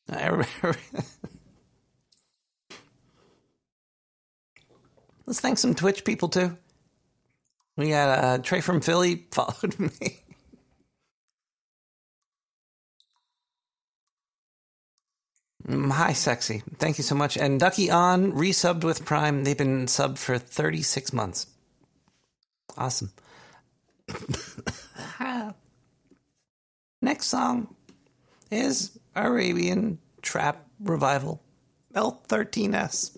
[5.26, 6.58] Let's thank some Twitch people too.
[7.76, 10.24] We got uh, Trey from Philly followed me.
[15.66, 16.62] Mm, hi, sexy.
[16.78, 17.38] Thank you so much.
[17.38, 19.44] And Ducky on resubbed with Prime.
[19.44, 21.48] They've been subbed for 36 months.
[22.78, 23.12] Awesome.
[27.02, 27.76] Next song
[28.52, 31.42] is Arabian Trap Revival
[31.94, 33.18] L13S.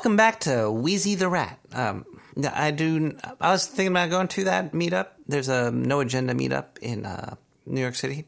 [0.00, 1.58] Welcome back to Wheezy the Rat.
[1.74, 2.06] Um,
[2.54, 3.18] I do.
[3.38, 5.08] I was thinking about going to that meetup.
[5.28, 7.34] There's a no agenda meetup in uh,
[7.66, 8.24] New York City.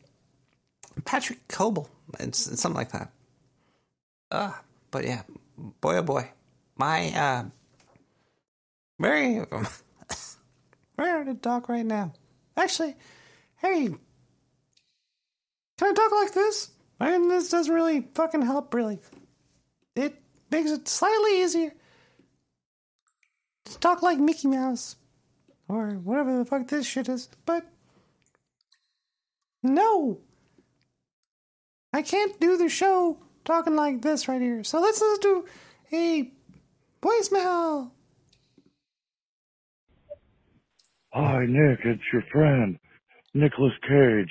[1.07, 1.89] Patrick Coble.
[2.21, 3.11] It's, it's something like that.
[4.31, 4.53] Uh,
[4.91, 5.23] but yeah,
[5.81, 6.31] boy oh boy,
[6.77, 7.45] my uh,
[9.01, 9.39] very
[10.99, 12.13] very hard to talk right now.
[12.55, 12.97] Actually,
[13.63, 13.87] hey,
[15.79, 16.71] can I talk like this?
[17.01, 18.75] And this doesn't really fucking help.
[18.75, 18.99] Really,
[19.97, 20.22] it
[20.53, 21.73] makes it slightly easier
[23.65, 24.97] to talk like Mickey Mouse
[25.69, 27.29] or whatever the fuck this shit is.
[27.47, 27.67] But
[29.63, 30.21] no,
[31.93, 34.63] I can't do the show talking like this right here.
[34.63, 35.45] So let's just do
[35.93, 36.31] a
[37.03, 37.91] voicemail.
[41.15, 41.81] Hi, Nick.
[41.85, 42.79] It's your friend,
[43.35, 44.31] Nicolas Cage.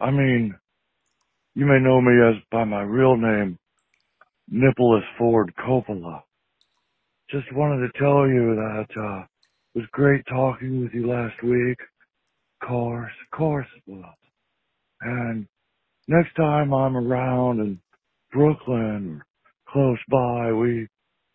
[0.00, 0.54] I mean,
[1.54, 3.58] you may know me as by my real name,
[4.48, 6.22] Nicholas Ford Coppola.
[7.30, 9.20] Just wanted to tell you that uh,
[9.74, 11.78] it was great talking with you last week.
[12.62, 14.14] Of course, of course it was.
[15.00, 15.46] And
[16.08, 17.80] next time I'm around in
[18.32, 20.86] Brooklyn or close by, we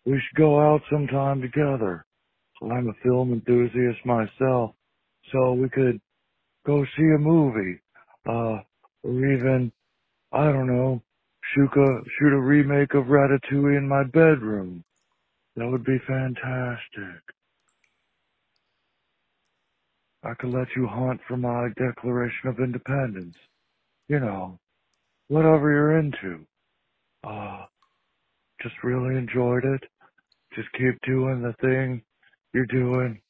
[0.06, 2.04] we should go out sometime together.
[2.62, 4.72] I'm a film enthusiast myself,
[5.32, 6.00] so we could
[6.64, 7.80] go see a movie,
[8.28, 8.58] uh,
[9.02, 9.72] or even,
[10.32, 11.02] I don't know,
[11.54, 14.84] shoot a, shoot a remake of Ratatouille in my bedroom.
[15.56, 17.22] That would be fantastic.
[20.24, 23.36] I could let you hunt for my Declaration of Independence.
[24.08, 24.58] You know,
[25.28, 26.46] whatever you're into.
[27.24, 27.64] Uh,
[28.62, 29.82] just really enjoyed it.
[30.54, 32.02] Just keep doing the thing
[32.54, 33.20] you're doing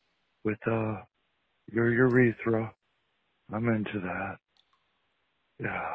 [0.45, 0.97] with, uh,
[1.73, 2.73] your urethra.
[3.53, 4.37] I'm into that.
[5.61, 5.95] Yeah.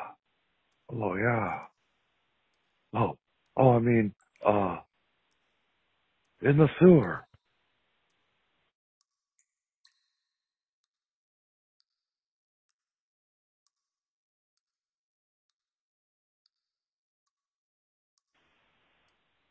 [0.91, 1.59] Oh, yeah.
[2.95, 3.17] Oh,
[3.57, 4.13] oh, I mean,
[4.45, 4.77] uh,
[6.41, 7.25] in the sewer.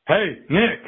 [0.08, 0.80] Hey, Nick.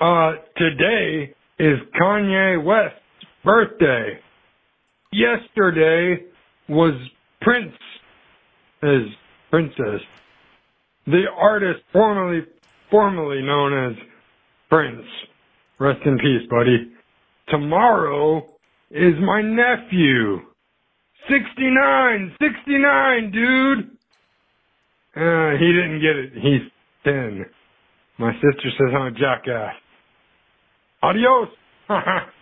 [0.00, 3.00] Uh, today is Kanye West's
[3.44, 4.18] birthday.
[5.12, 6.24] Yesterday
[6.68, 6.94] was
[7.42, 7.74] Prince,
[8.82, 9.02] his
[9.50, 10.02] princess.
[11.08, 12.42] The artist formerly,
[12.90, 13.96] formerly known as
[14.68, 15.06] Prince.
[15.80, 16.92] Rest in peace, buddy.
[17.48, 18.46] Tomorrow
[18.90, 20.40] is my nephew.
[21.30, 22.36] 69!
[22.42, 23.78] 69, dude!
[25.16, 26.32] Uh, he didn't get it.
[26.34, 26.70] He's
[27.04, 27.46] 10.
[28.18, 29.76] My sister says I'm a jackass.
[31.02, 31.48] Adios!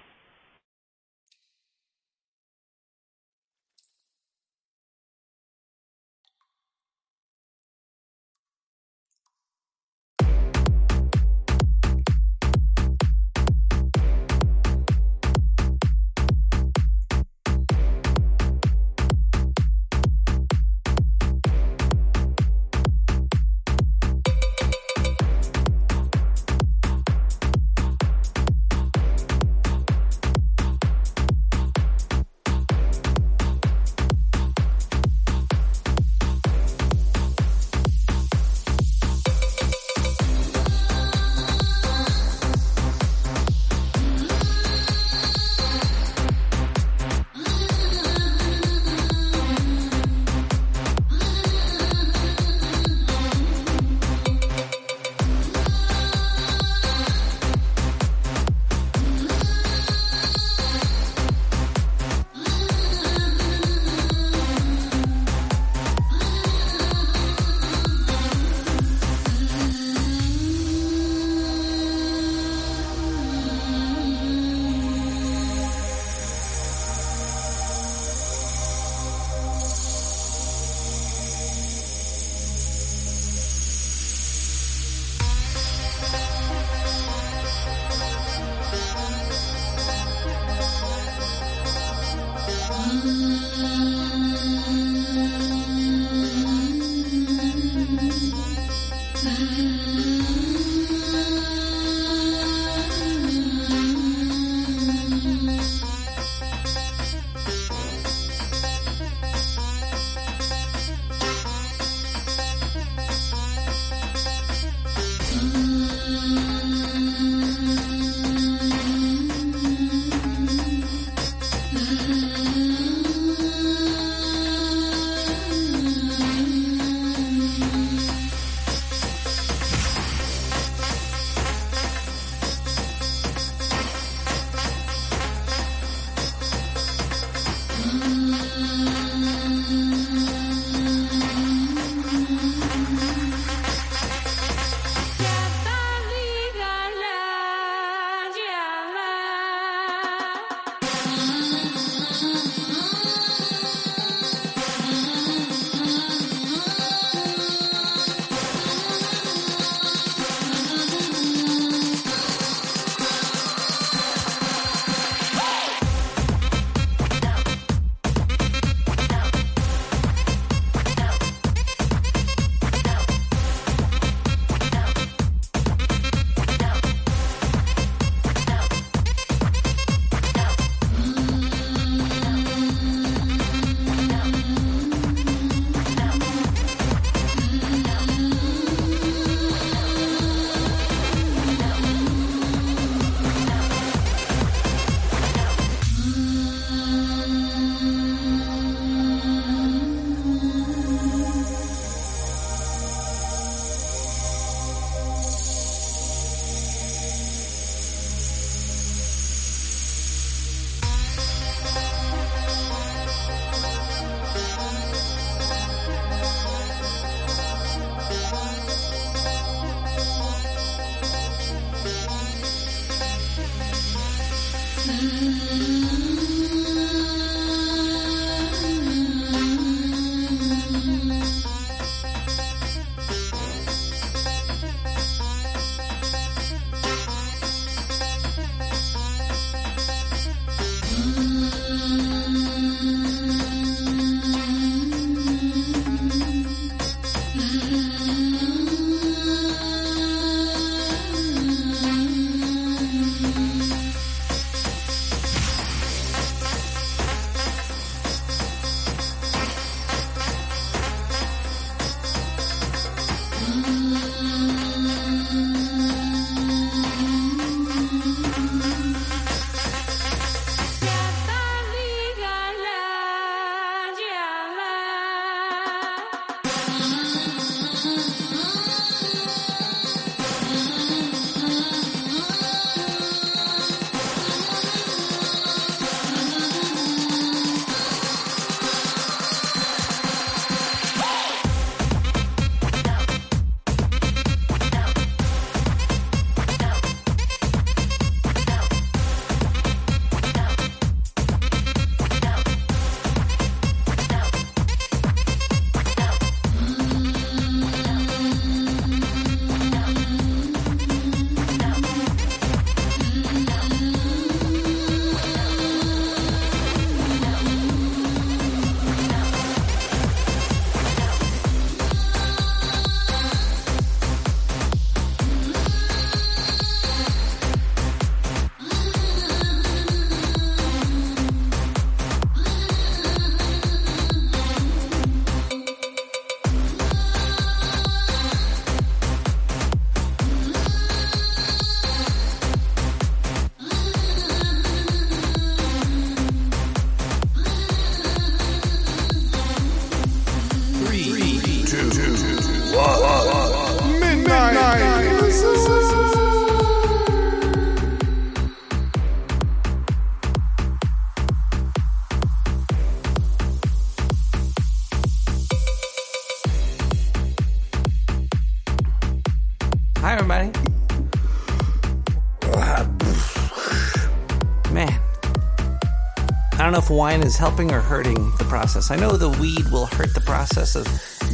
[376.77, 378.91] If wine is helping or hurting the process.
[378.91, 380.87] I know the weed will hurt the process of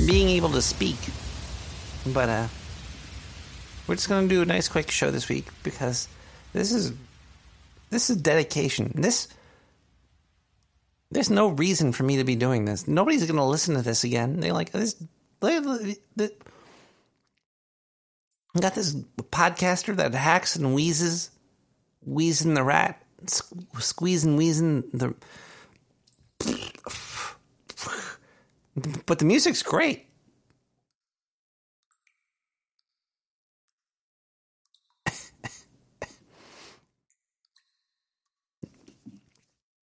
[0.06, 0.96] being able to speak,
[2.06, 2.46] but uh,
[3.88, 6.06] we're just gonna do a nice quick show this week because
[6.52, 6.92] this is
[7.90, 8.92] this is dedication.
[8.94, 9.26] This
[11.10, 12.86] there's no reason for me to be doing this.
[12.86, 14.38] Nobody's gonna listen to this again.
[14.38, 14.94] They're like this.
[15.40, 15.58] They,
[16.14, 16.30] they,
[18.60, 21.30] got this podcaster that hacks and wheezes,
[22.06, 25.14] wheezing the rat, squeezing, wheezing the.
[29.06, 30.06] But the music's great.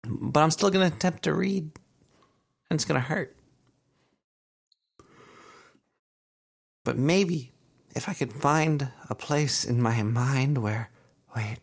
[0.10, 1.64] but I'm still going to attempt to read,
[2.70, 3.36] and it's going to hurt.
[6.84, 7.52] But maybe
[7.96, 10.90] if I could find a place in my mind where,
[11.36, 11.58] wait,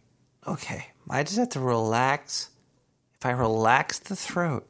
[0.46, 2.50] okay, I just have to relax.
[3.18, 4.66] If I relax the throat,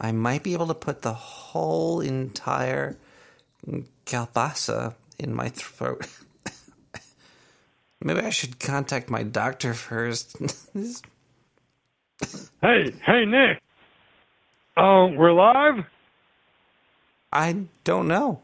[0.00, 2.96] I might be able to put the whole entire
[4.06, 6.06] kalbasa in my throat.
[8.02, 10.36] Maybe I should contact my doctor first.
[12.60, 13.62] Hey, hey, Nick.
[14.76, 15.84] Uh, we're live?
[17.32, 18.42] I don't know.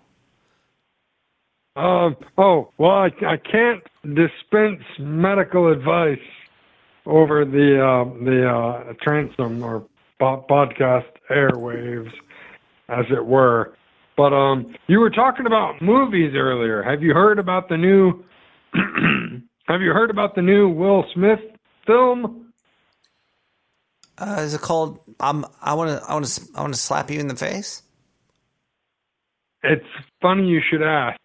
[1.76, 6.18] Um, oh, well, I, I can't dispense medical advice
[7.06, 9.86] over the uh, the uh, transom or
[10.18, 12.12] po- podcast airwaves,
[12.88, 13.76] as it were.
[14.16, 16.82] But um, you were talking about movies earlier.
[16.82, 18.24] Have you heard about the new?
[19.68, 21.40] have you heard about the new Will Smith
[21.86, 22.52] film?
[24.18, 25.00] Uh, is it called?
[25.20, 26.06] Um, I want to.
[26.08, 26.48] I want to.
[26.56, 27.82] I want to slap you in the face.
[29.62, 29.84] It's
[30.22, 31.18] funny you should ask.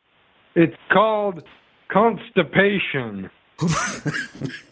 [0.55, 1.43] It's called
[1.89, 3.29] constipation.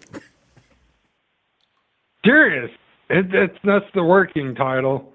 [2.26, 2.72] Serious.
[3.10, 5.14] It, it's that's the working title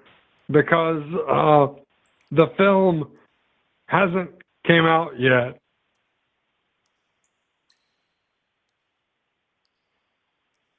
[0.49, 1.67] because uh,
[2.31, 3.11] the film
[3.87, 4.31] hasn't
[4.65, 5.59] came out yet.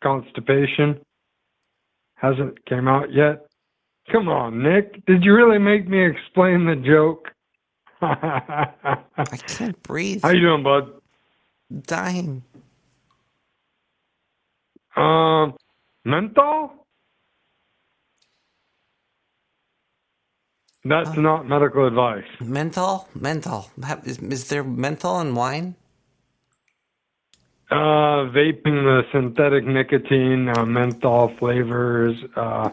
[0.02, 1.00] Constipation
[2.16, 3.46] hasn't came out yet.
[4.12, 5.04] Come on, Nick.
[5.06, 7.30] Did you really make me explain the joke?
[8.02, 10.22] I can't breathe.
[10.22, 10.90] How you doing, bud?
[11.86, 12.44] Dying.
[14.96, 15.55] Um,
[16.06, 16.86] menthol?
[20.84, 22.24] That's not medical advice.
[22.40, 23.08] Menthol.
[23.14, 23.68] Menthol.
[24.04, 25.74] Is, is there menthol in wine?
[27.68, 32.14] Uh, vaping the synthetic nicotine, uh, menthol flavors.
[32.36, 32.70] Uh,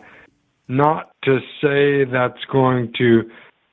[0.68, 3.24] not to say that's going to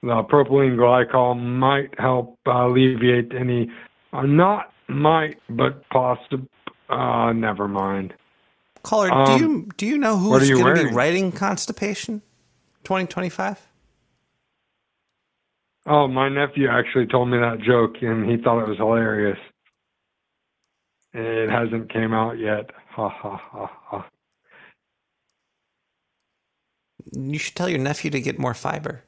[0.03, 3.71] the propylene glycol might help uh, alleviate any.
[4.15, 6.47] Uh, not might, but possible.
[6.89, 8.15] Uh, never mind.
[8.83, 12.23] Caller, Um, do you do you know who's going to be writing Constipation,
[12.85, 13.61] twenty twenty five?
[15.87, 19.39] Oh, my nephew actually told me that joke, and he thought it was hilarious.
[21.13, 22.71] It hasn't came out yet.
[22.91, 24.07] Ha ha ha ha.
[27.13, 29.03] You should tell your nephew to get more fiber.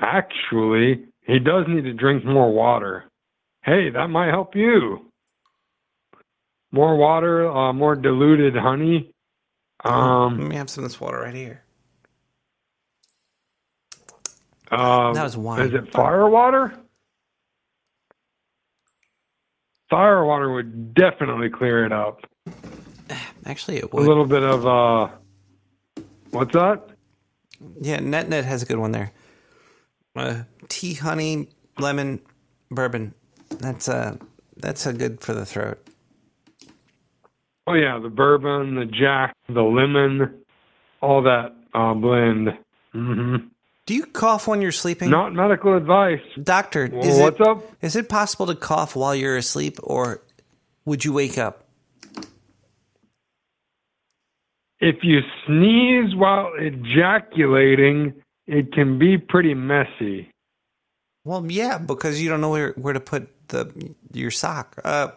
[0.00, 3.04] Actually, he does need to drink more water.
[3.64, 5.07] Hey, that might help you.
[6.70, 9.12] More water, uh, more diluted honey.
[9.84, 11.62] Um, Let me have some of this water right here.
[14.70, 15.66] uh, That was wine.
[15.66, 16.74] Is it fire water?
[19.88, 22.20] Fire water would definitely clear it up.
[23.46, 24.04] Actually, it would.
[24.04, 25.08] A little bit of uh,
[26.30, 26.88] what's that?
[27.80, 29.12] Yeah, Net Net has a good one there.
[30.14, 31.48] Uh, tea, honey,
[31.78, 32.20] lemon,
[32.70, 33.14] bourbon.
[33.48, 34.16] That's uh
[34.58, 35.82] that's a good for the throat.
[37.68, 40.42] Oh yeah, the bourbon, the jack, the lemon,
[41.02, 42.48] all that uh, blend.
[42.92, 43.36] hmm
[43.84, 45.10] Do you cough when you're sleeping?
[45.10, 46.22] Not medical advice.
[46.42, 47.62] Doctor, Well, is what's it, up?
[47.82, 50.22] Is it possible to cough while you're asleep, or
[50.86, 51.64] would you wake up?
[54.80, 58.14] If you sneeze while ejaculating,
[58.46, 60.30] it can be pretty messy.
[61.24, 64.80] Well, yeah, because you don't know where, where to put the your sock.
[64.82, 65.08] Uh,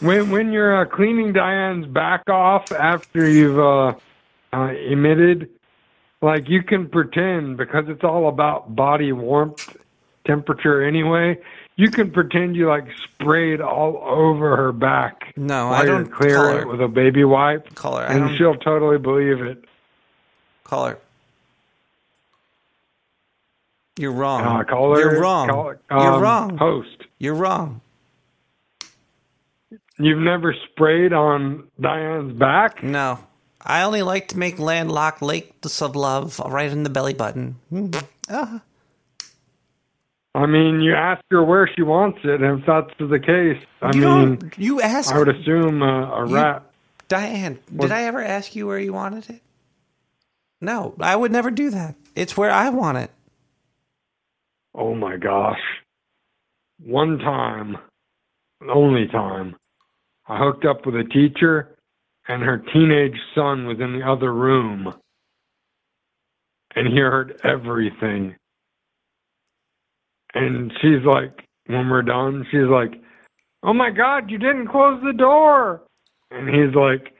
[0.00, 3.94] When when you're uh, cleaning Diane's back off after you've uh,
[4.52, 5.50] uh, emitted,
[6.22, 9.76] like you can pretend because it's all about body warmth,
[10.24, 11.38] temperature anyway.
[11.76, 15.32] You can pretend you like sprayed all over her back.
[15.36, 18.04] No, I you're don't clear call it her- with a baby wipe, call her.
[18.04, 19.64] And she'll totally believe it.
[20.64, 20.98] Caller.
[23.98, 24.42] You're wrong.
[24.60, 25.48] Uh, caller, You're wrong.
[25.48, 26.56] call- You're um, wrong.
[26.56, 27.04] Host.
[27.18, 27.80] You're wrong.
[29.98, 32.82] You've never sprayed on Diane's back?
[32.82, 33.18] No.
[33.60, 37.56] I only like to make landlocked lakes of love right in the belly button.
[37.70, 37.90] Hmm.
[38.30, 38.62] Ah.
[40.34, 43.90] I mean, you ask her where she wants it, and if that's the case, I
[43.94, 46.62] You mean, you ask- I would assume uh, a You- rat.
[47.08, 49.42] Diane, What- did I ever ask you where you wanted it?
[50.60, 51.94] No, I would never do that.
[52.14, 53.10] It's where I want it.
[54.74, 55.60] Oh my gosh.
[56.84, 57.78] One time,
[58.68, 59.56] only time,
[60.28, 61.76] I hooked up with a teacher,
[62.28, 64.94] and her teenage son was in the other room,
[66.76, 68.36] and he heard everything.
[70.34, 71.32] And she's like,
[71.66, 72.92] when we're done, she's like,
[73.62, 75.82] "Oh my God, you didn't close the door!"
[76.30, 77.14] And he's like,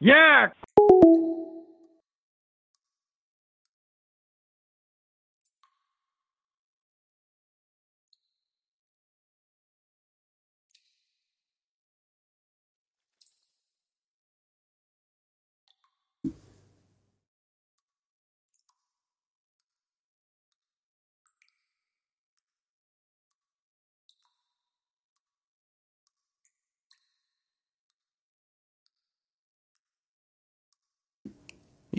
[0.00, 0.48] "Yeah."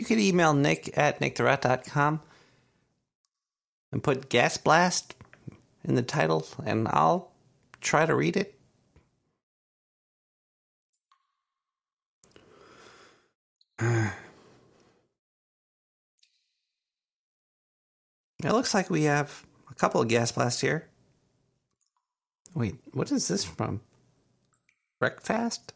[0.06, 2.22] Could email nick at nicktherat.com
[3.92, 5.16] and put gas blast
[5.84, 7.32] in the title, and I'll
[7.82, 8.60] try to read it.
[18.44, 20.88] It looks like we have a couple of gas blasts here.
[22.54, 23.82] Wait, what is this from?
[25.00, 25.74] Breakfast?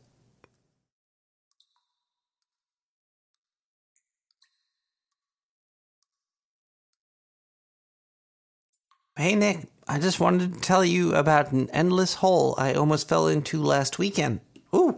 [9.19, 13.27] Hey Nick, I just wanted to tell you about an endless hole I almost fell
[13.27, 14.39] into last weekend.
[14.73, 14.97] Ooh,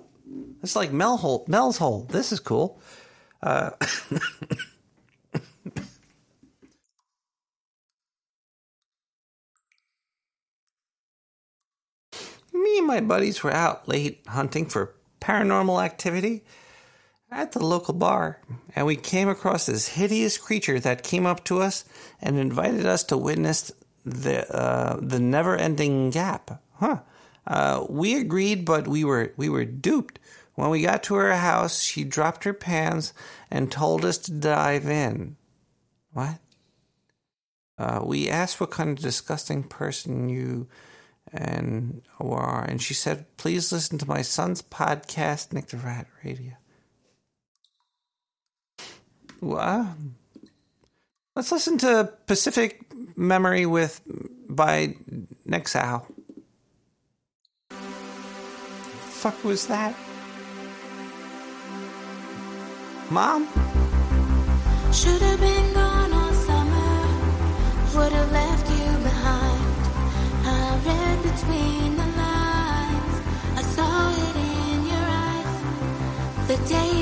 [0.61, 2.05] it's like Mel hole, Mel's hole.
[2.07, 2.79] This is cool.
[3.41, 3.71] Uh,
[12.53, 16.43] me and my buddies were out late hunting for paranormal activity
[17.31, 18.39] at the local bar,
[18.75, 21.85] and we came across this hideous creature that came up to us
[22.21, 23.71] and invited us to witness
[24.05, 26.61] the uh, the never-ending gap.
[26.73, 26.99] Huh?
[27.45, 30.19] Uh, we agreed, but we were we were duped.
[30.55, 33.13] When we got to her house, she dropped her pants
[33.49, 35.37] and told us to dive in.
[36.11, 36.39] What?
[37.77, 40.67] Uh, we asked what kind of disgusting person you
[41.31, 46.53] and are, and she said, "Please listen to my son's podcast, Nick the Rat Radio."
[49.39, 49.95] Well,
[51.35, 52.90] let's listen to Pacific
[53.21, 54.01] Memory with
[54.49, 54.95] by
[55.47, 56.03] Nexal.
[59.21, 59.93] Fuck was that?
[63.11, 63.45] Mom?
[64.91, 66.93] Should have been gone all summer,
[67.95, 69.65] would have left you behind.
[70.43, 73.15] I read between the lines,
[73.55, 75.53] I saw it in your eyes.
[76.47, 77.00] The day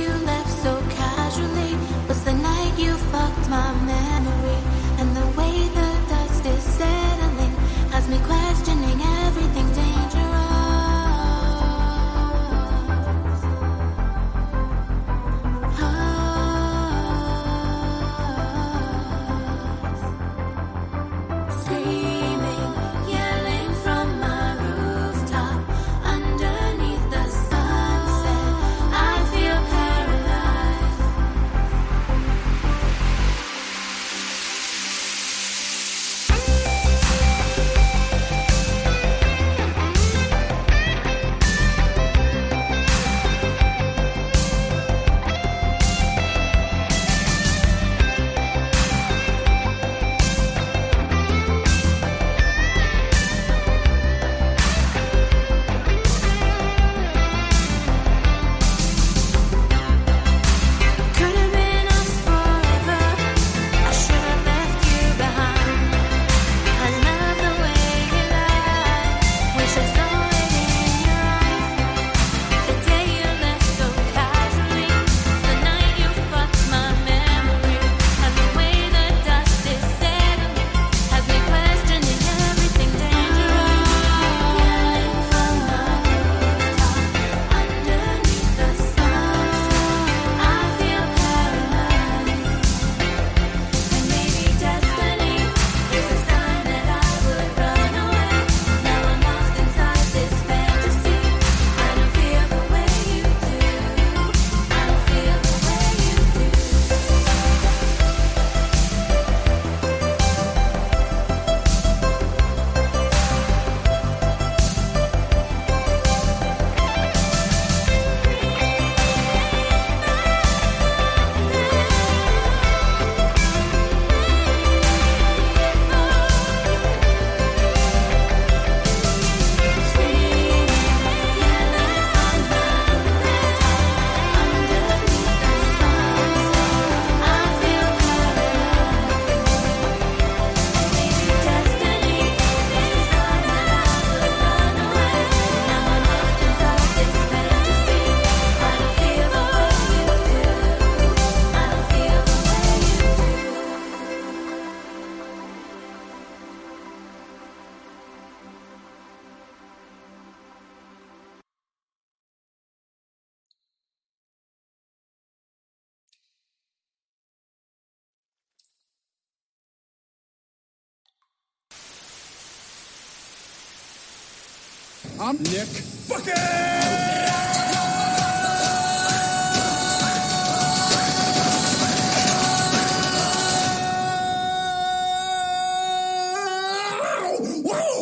[175.22, 175.68] I'm Nick
[176.08, 176.34] Bucket!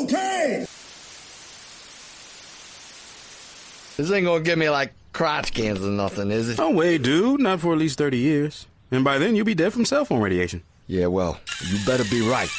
[0.04, 0.68] Okay!
[3.98, 6.60] This ain't gonna give me like crotch cancer or nothing, is it?
[6.60, 7.42] No way, dude.
[7.42, 8.68] Not for at least 30 years.
[8.92, 10.62] And by then, you'll be dead from cell phone radiation.
[10.86, 12.50] Yeah, well, you better be right.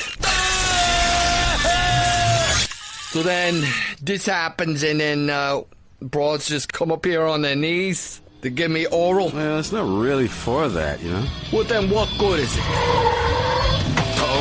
[3.18, 3.64] So then,
[4.00, 5.62] this happens, and then uh,
[6.00, 9.30] broads just come up here on their knees to give me oral.
[9.30, 11.26] Well, it's not really for that, you know?
[11.52, 13.27] Well, then what good is it?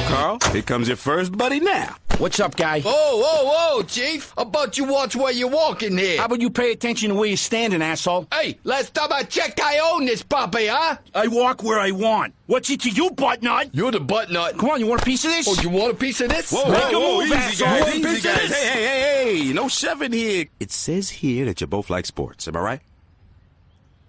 [0.09, 0.53] Uh-oh, Carl.
[0.53, 1.95] Here comes your first buddy now.
[2.17, 2.81] What's up, guy?
[2.81, 3.43] Whoa, whoa,
[3.75, 4.34] whoa, Chief!
[4.35, 6.17] How about you watch where you're walking here?
[6.17, 8.25] How about you pay attention to where you're standing, asshole?
[8.34, 10.97] Hey, last time I checked, I own this puppy, huh?
[11.13, 12.34] I walk where I want.
[12.47, 13.69] What's it to you, butt nut?
[13.71, 14.57] You're the butt nut.
[14.57, 15.47] Come on, you want a piece of this?
[15.47, 16.51] Oh, you want a piece of this?
[16.51, 17.67] Whoa, Make whoa, a whoa, move, easy, asshole.
[17.67, 18.49] guys, Want a easy, piece of guys.
[18.49, 18.63] this?
[18.63, 19.01] Hey, hey,
[19.34, 20.45] hey, hey, no shoving here.
[20.59, 22.81] It says here that you both like sports, am I right?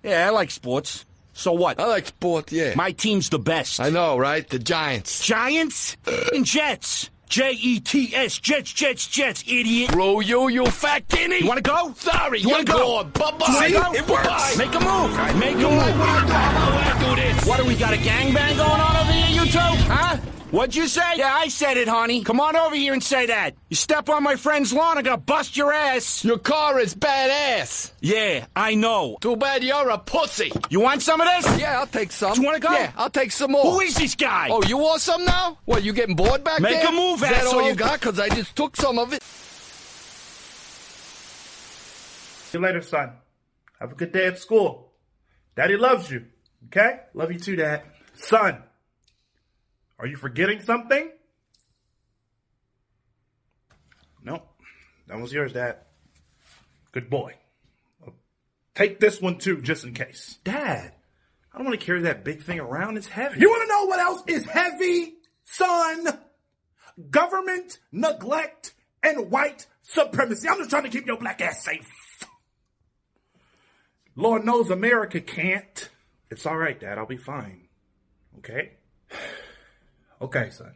[0.03, 1.05] Yeah, I like sports.
[1.39, 1.79] So what?
[1.79, 2.75] I like sport, yeah.
[2.75, 3.79] My team's the best.
[3.79, 4.47] I know, right?
[4.49, 5.25] The Giants.
[5.25, 5.97] Giants
[6.35, 7.11] and Jets.
[7.29, 8.39] J E T S.
[8.39, 9.93] Jets, Jets, Jets, idiot.
[9.93, 11.39] Bro, you, you fat guinea.
[11.39, 11.95] You want to go?
[11.97, 13.05] Sorry, You want to go?
[13.05, 13.69] Bye-bye.
[13.69, 13.75] See?
[13.77, 14.27] It works.
[14.27, 14.59] works.
[14.59, 15.39] Make a move.
[15.39, 16.99] Make a move.
[16.99, 17.47] do this.
[17.47, 17.95] What do we got?
[17.95, 19.59] A gangbang going on over here, you two?
[19.59, 20.17] Huh?
[20.51, 21.03] What'd you say?
[21.17, 22.25] Yeah, I said it, honey.
[22.25, 23.55] Come on over here and say that.
[23.69, 26.25] You step on my friend's lawn, I'm gonna bust your ass.
[26.25, 27.93] Your car is badass.
[28.01, 29.19] Yeah, I know.
[29.21, 30.51] Too bad you're a pussy.
[30.71, 31.61] You want some of this?
[31.61, 32.35] Yeah, I'll take some.
[32.35, 32.73] You wanna go?
[32.73, 33.63] Yeah, I'll take some more.
[33.73, 34.49] Who is this guy?
[34.51, 35.59] Oh, you want some now?
[35.67, 36.89] What, you getting bored back Make there?
[36.89, 38.01] a move, Is that all you got?
[38.01, 39.23] Because I just took some of it.
[42.51, 43.13] See you later, son.
[43.81, 44.93] Have a good day at school.
[45.57, 46.25] Daddy loves you.
[46.69, 47.01] Okay?
[47.13, 47.83] Love you too, Dad.
[48.15, 48.63] Son,
[49.99, 51.11] are you forgetting something?
[54.23, 54.43] No.
[55.07, 55.79] That was yours, Dad.
[56.93, 57.35] Good boy.
[58.75, 60.39] Take this one too, just in case.
[60.45, 60.93] Dad,
[61.53, 62.97] I don't want to carry that big thing around.
[62.97, 63.41] It's heavy.
[63.41, 65.15] You want to know what else is heavy,
[65.45, 66.07] son?
[67.11, 70.49] Government neglect and white supremacy.
[70.49, 71.89] I'm just trying to keep your black ass safe.
[74.15, 75.89] Lord knows America can't.
[76.31, 76.99] It's all right, Dad.
[76.99, 77.69] I'll be fine.
[78.39, 78.73] Okay?
[80.21, 80.75] Okay, son.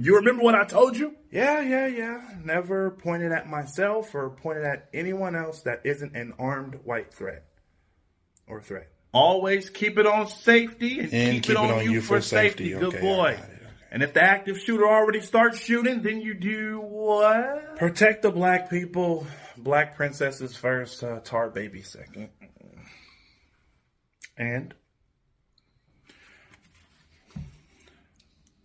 [0.00, 1.14] You remember what I told you?
[1.32, 2.22] Yeah, yeah, yeah.
[2.44, 7.44] Never pointed at myself or pointed at anyone else that isn't an armed white threat
[8.46, 8.88] or threat.
[9.12, 12.70] Always keep it on safety and, And keep, it on, you, for safety.
[12.70, 13.30] Good Okay, boy.
[13.30, 13.40] it,
[13.90, 17.76] And if the active shooter already starts shooting, then you do what?
[17.76, 19.26] Protect the black people.
[19.56, 22.28] Black princesses first, uh, tar baby second.
[24.36, 24.72] And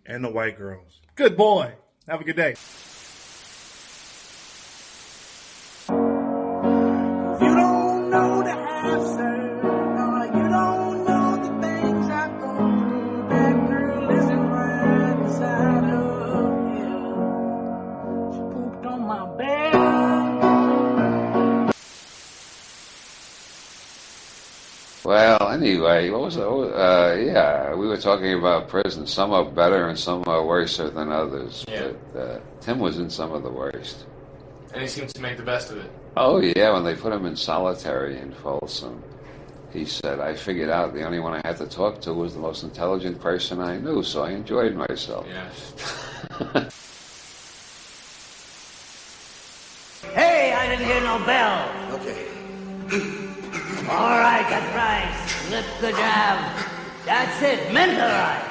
[0.06, 1.02] and the white girls.
[1.16, 1.74] Good boy.
[2.08, 2.56] Have a good day.
[25.04, 26.44] Well, anyway, what was it?
[26.44, 29.06] Uh, yeah, we were talking about prison.
[29.06, 31.66] Some are better and some are worse than others.
[31.68, 31.92] Yeah.
[32.14, 34.06] But uh, Tim was in some of the worst.
[34.74, 35.92] And he seems to make the best of it.
[36.16, 39.04] Oh, yeah, when they put him in solitary in Folsom,
[39.74, 42.40] he said, I figured out the only one I had to talk to was the
[42.40, 45.28] most intelligent person I knew, so I enjoyed myself.
[45.28, 45.50] Yeah.
[50.14, 51.96] Hey, I didn't hear no bell.
[51.96, 53.20] Okay.
[53.90, 55.12] All right, that's right.
[55.48, 56.68] Slip the jab.
[57.06, 57.60] That's it.
[57.74, 58.42] Mentalize.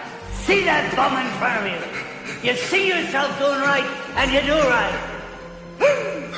[0.45, 2.51] See that bum in front of you.
[2.51, 3.85] You see yourself doing right,
[4.17, 5.13] and you do right.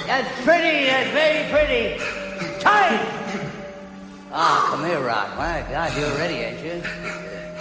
[0.06, 0.86] That's pretty.
[0.86, 1.98] That's very pretty.
[2.60, 3.24] Tight.
[4.30, 5.36] Ah, come here, Rock.
[5.36, 6.80] My God, you're ready, ain't you?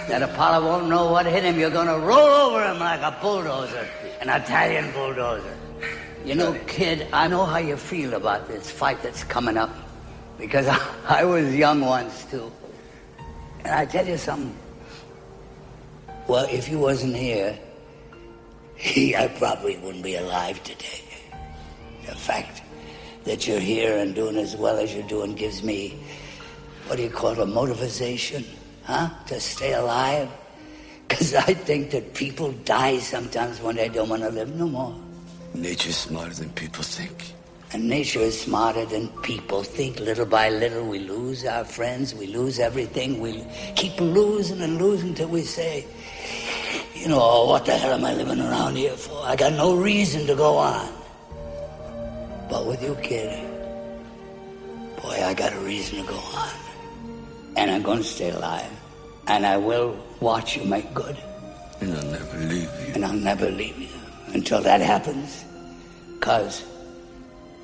[0.08, 1.58] That Apollo won't know what hit him.
[1.58, 3.88] You're gonna roll over him like a bulldozer,
[4.20, 5.56] an Italian bulldozer.
[6.24, 9.83] You know, kid, I know how you feel about this fight that's coming up.
[10.38, 10.78] Because I,
[11.20, 12.50] I was young once, too.
[13.64, 14.56] And I tell you something.
[16.26, 17.58] Well, if you wasn't here,
[18.76, 21.00] he, I probably wouldn't be alive today.
[22.06, 22.62] The fact
[23.24, 25.98] that you're here and doing as well as you're doing gives me,
[26.86, 28.44] what do you call it, a motivation,
[28.84, 29.10] huh?
[29.26, 30.28] To stay alive.
[31.06, 34.96] Because I think that people die sometimes when they don't want to live no more.
[35.52, 37.33] Nature's smarter than people think.
[37.74, 39.98] And nature is smarter than people think.
[39.98, 43.18] Little by little, we lose our friends, we lose everything.
[43.18, 43.44] We
[43.74, 45.84] keep losing and losing till we say,
[46.94, 49.20] you know, oh, what the hell am I living around here for?
[49.26, 50.88] I got no reason to go on.
[52.48, 53.42] But with you, kid,
[55.02, 56.54] boy, I got a reason to go on.
[57.56, 58.70] And I'm going to stay alive.
[59.26, 61.18] And I will watch you make good.
[61.80, 62.94] And I'll never leave you.
[62.94, 63.88] And I'll never leave you
[64.28, 65.44] until that happens.
[66.20, 66.64] Because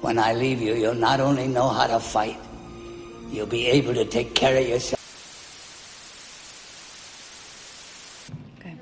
[0.01, 2.39] when I leave you, you'll not only know how to fight,
[3.31, 5.01] you'll be able to take care of yourself.
[8.59, 8.75] Okay.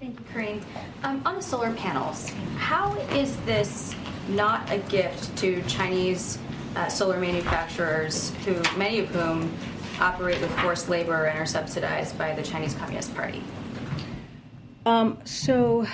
[0.00, 0.62] Thank you, Karine.
[1.02, 3.94] Um, on the solar panels, how is this
[4.28, 6.38] not a gift to Chinese
[6.76, 9.52] uh, solar manufacturers, who many of whom
[10.00, 13.42] operate with forced labor and are subsidized by the Chinese Communist Party?
[14.86, 15.86] Um, so,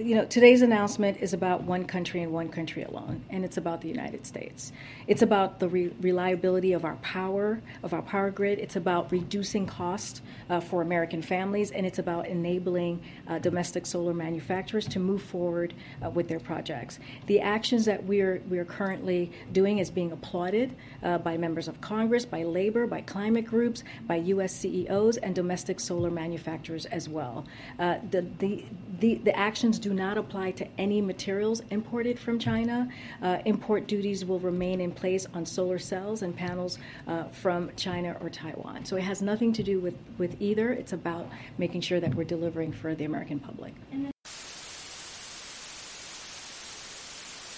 [0.00, 3.82] you know, today's announcement is about one country and one country alone, and it's about
[3.82, 4.72] the United States.
[5.06, 8.58] It's about the re- reliability of our power, of our power grid.
[8.58, 14.14] It's about reducing cost uh, for American families, and it's about enabling uh, domestic solar
[14.14, 16.98] manufacturers to move forward uh, with their projects.
[17.26, 22.24] The actions that we're we're currently doing is being applauded uh, by members of Congress,
[22.24, 24.54] by labor, by climate groups, by U.S.
[24.54, 27.44] CEOs, and domestic solar manufacturers as well.
[27.78, 28.64] Uh, the, the
[28.98, 32.88] the the actions do not apply to any materials imported from China.
[33.22, 38.16] Uh, import duties will remain in place on solar cells and panels uh, from China
[38.20, 38.84] or Taiwan.
[38.84, 40.72] So it has nothing to do with, with either.
[40.72, 43.74] It's about making sure that we're delivering for the American public.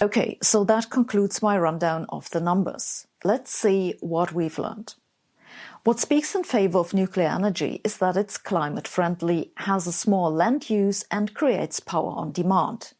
[0.01, 3.07] Okay, so that concludes my rundown of the numbers.
[3.23, 4.95] Let's see what we've learned.
[5.85, 10.31] What speaks in favor of nuclear energy is that it's climate friendly, has a small
[10.31, 12.93] land use, and creates power on demand.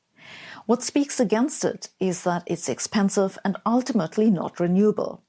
[0.65, 5.23] What speaks against it is that it's expensive and ultimately not renewable.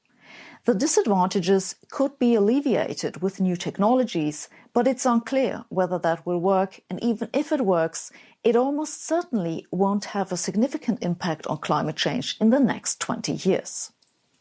[0.65, 6.81] The disadvantages could be alleviated with new technologies, but it's unclear whether that will work,
[6.91, 8.11] and even if it works,
[8.43, 13.31] it almost certainly won't have a significant impact on climate change in the next 20
[13.31, 13.93] years.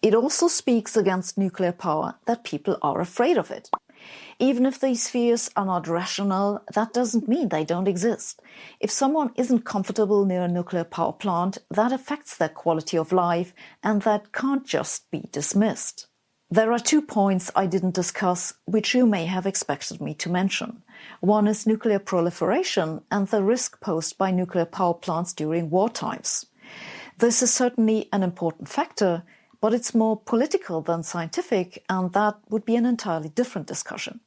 [0.03, 3.69] It also speaks against nuclear power that people are afraid of it.
[4.37, 8.41] Even if these fears are not rational, that doesn't mean they don't exist.
[8.81, 13.53] If someone isn't comfortable near a nuclear power plant, that affects their quality of life,
[13.81, 16.07] and that can't just be dismissed.
[16.51, 20.83] There are two points I didn't discuss, which you may have expected me to mention.
[21.21, 26.45] One is nuclear proliferation and the risk posed by nuclear power plants during war times.
[27.19, 29.23] This is certainly an important factor,
[29.63, 34.19] but it's more political than scientific, and that would be an entirely different discussion.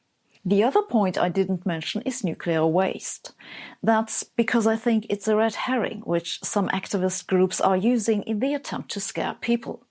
[0.47, 3.35] The other point I didn't mention is nuclear waste.
[3.83, 8.39] That's because I think it's a red herring which some activist groups are using in
[8.39, 9.83] the attempt to scare people.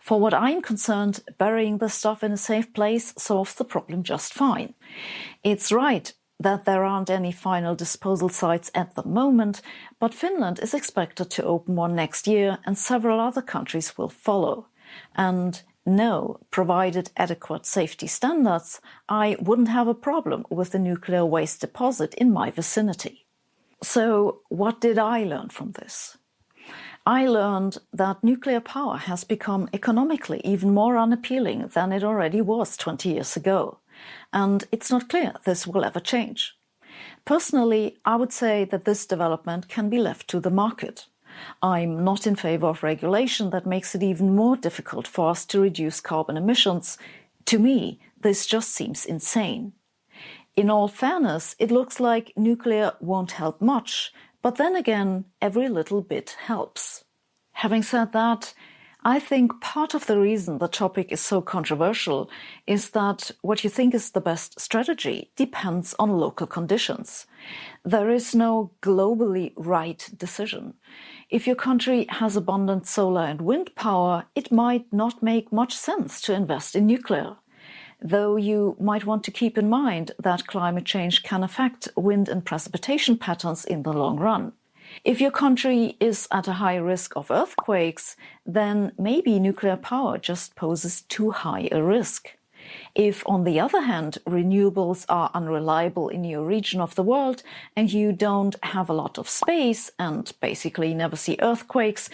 [0.00, 4.32] For what I'm concerned, burying the stuff in a safe place solves the problem just
[4.32, 4.72] fine.
[5.44, 6.10] It's right
[6.40, 9.60] that there aren't any final disposal sites at the moment,
[10.00, 14.68] but Finland is expected to open one next year and several other countries will follow.
[15.14, 21.60] And no, provided adequate safety standards, I wouldn't have a problem with the nuclear waste
[21.60, 23.26] deposit in my vicinity.
[23.82, 26.18] So, what did I learn from this?
[27.06, 32.76] I learned that nuclear power has become economically even more unappealing than it already was
[32.76, 33.78] 20 years ago,
[34.32, 36.54] and it's not clear this will ever change.
[37.24, 41.06] Personally, I would say that this development can be left to the market.
[41.62, 45.60] I'm not in favor of regulation that makes it even more difficult for us to
[45.60, 46.98] reduce carbon emissions.
[47.46, 49.72] To me, this just seems insane.
[50.56, 56.02] In all fairness, it looks like nuclear won't help much, but then again, every little
[56.02, 57.04] bit helps.
[57.52, 58.54] Having said that,
[59.04, 62.28] I think part of the reason the topic is so controversial
[62.66, 67.24] is that what you think is the best strategy depends on local conditions.
[67.84, 70.74] There is no globally right decision.
[71.28, 76.20] If your country has abundant solar and wind power, it might not make much sense
[76.20, 77.36] to invest in nuclear.
[78.00, 82.44] Though you might want to keep in mind that climate change can affect wind and
[82.44, 84.52] precipitation patterns in the long run.
[85.04, 90.54] If your country is at a high risk of earthquakes, then maybe nuclear power just
[90.54, 92.36] poses too high a risk.
[92.94, 97.42] If, on the other hand, renewables are unreliable in your region of the world
[97.76, 102.08] and you don't have a lot of space and basically never see earthquakes,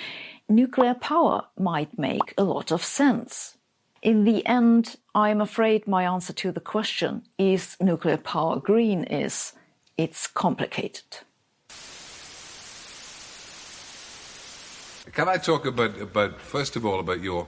[0.48, 3.56] nuclear power might make a lot of sense.
[4.02, 9.52] In the end, I'm afraid my answer to the question, is nuclear power green, is
[9.96, 11.18] it's complicated.
[15.12, 17.46] Can I talk about, about first of all, about your,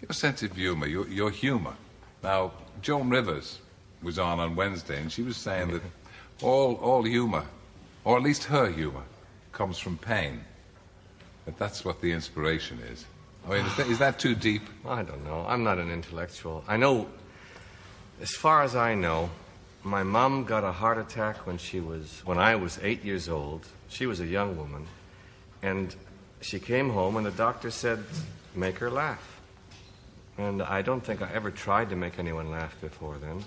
[0.00, 1.74] your sense of humour, your, your humour?
[2.22, 2.52] Now,
[2.82, 3.58] Joan Rivers
[4.02, 5.82] was on on Wednesday, and she was saying that
[6.42, 7.44] all, all humour,
[8.04, 9.02] or at least her humour,
[9.52, 10.40] comes from pain.
[11.44, 13.04] That that's what the inspiration is.
[13.46, 14.62] I mean, is that, is that too deep?
[14.86, 15.44] I don't know.
[15.48, 16.64] I'm not an intellectual.
[16.68, 17.08] I know,
[18.20, 19.30] as far as I know,
[19.82, 23.66] my mom got a heart attack when she was when I was eight years old.
[23.88, 24.86] She was a young woman,
[25.62, 25.94] and
[26.42, 28.04] she came home, and the doctor said,
[28.54, 29.39] "Make her laugh."
[30.40, 33.44] And I don't think I ever tried to make anyone laugh before then,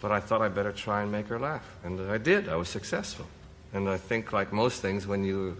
[0.00, 2.48] but I thought I'd better try and make her laugh, and I did.
[2.48, 3.26] I was successful,
[3.72, 5.56] and I think, like most things, when you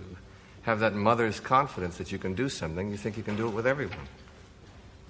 [0.62, 3.50] have that mother's confidence that you can do something, you think you can do it
[3.50, 4.06] with everyone.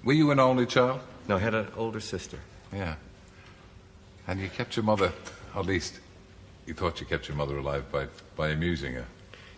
[0.03, 0.99] Were you an only child?
[1.27, 2.39] No, I had an older sister.
[2.73, 2.95] Yeah.
[4.27, 5.11] And you kept your mother,
[5.55, 5.99] at least
[6.65, 9.05] you thought you kept your mother alive by, by amusing her.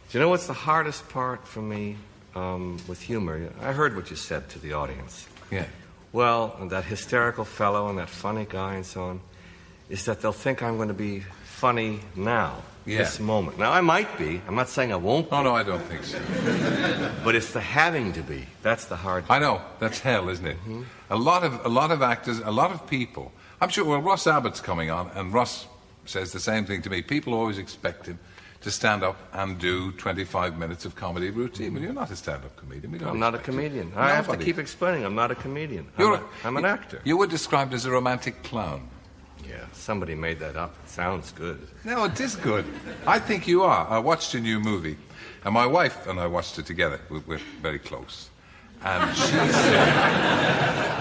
[0.10, 1.96] Do you know what's the hardest part for me
[2.36, 3.50] um, with humor?
[3.62, 5.28] I heard what you said to the audience.
[5.50, 5.66] Yeah.
[6.14, 9.22] Well, and that hysterical fellow and that funny guy and so on,
[9.90, 13.00] is that they'll think I'm going to be funny now, Yeah.
[13.00, 13.58] this moment.
[13.58, 14.40] Now, I might be.
[14.48, 15.28] I'm not saying I won't.
[15.32, 16.20] Oh, no, I don't think so.
[17.24, 18.46] But it's the having to be.
[18.62, 20.58] That's the hard I know that's hell, isn't it?
[20.58, 20.84] Mm-hmm.
[21.10, 23.32] A lot of a lot of actors, a lot of people.
[23.62, 23.86] I'm sure.
[23.86, 25.68] Well, Ross Abbott's coming on, and Ross
[26.06, 27.02] says the same thing to me.
[27.02, 28.20] People always expect him
[28.64, 31.74] to stand up and do 25 minutes of comedy routine.
[31.74, 32.92] Well, you're not a stand-up comedian.
[32.94, 33.62] We don't I'm not a expect you.
[33.62, 33.94] comedian.
[33.96, 35.04] I have to keep explaining.
[35.06, 35.88] I'm not a comedian.
[35.98, 37.02] You're I'm, a- a, I'm an actor.
[37.04, 38.88] You were described as a romantic clown.
[39.48, 40.74] Yeah, somebody made that up.
[40.86, 41.68] It sounds good.
[41.84, 42.66] No, it is good.
[43.06, 43.86] I think you are.
[43.90, 44.96] I watched a new movie,
[45.44, 47.02] and my wife and I watched it together.
[47.10, 48.30] We're, we're very close.
[48.86, 50.94] And she said,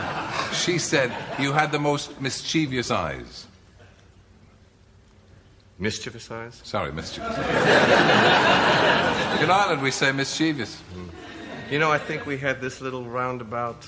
[0.55, 3.47] she said you had the most mischievous eyes.
[5.83, 6.61] Mischievous eyes?
[6.63, 7.37] Sorry, mischievous.
[9.43, 10.81] In Ireland, we say mischievous.
[10.81, 11.09] Hmm.
[11.73, 13.85] You know, I think we had this little roundabout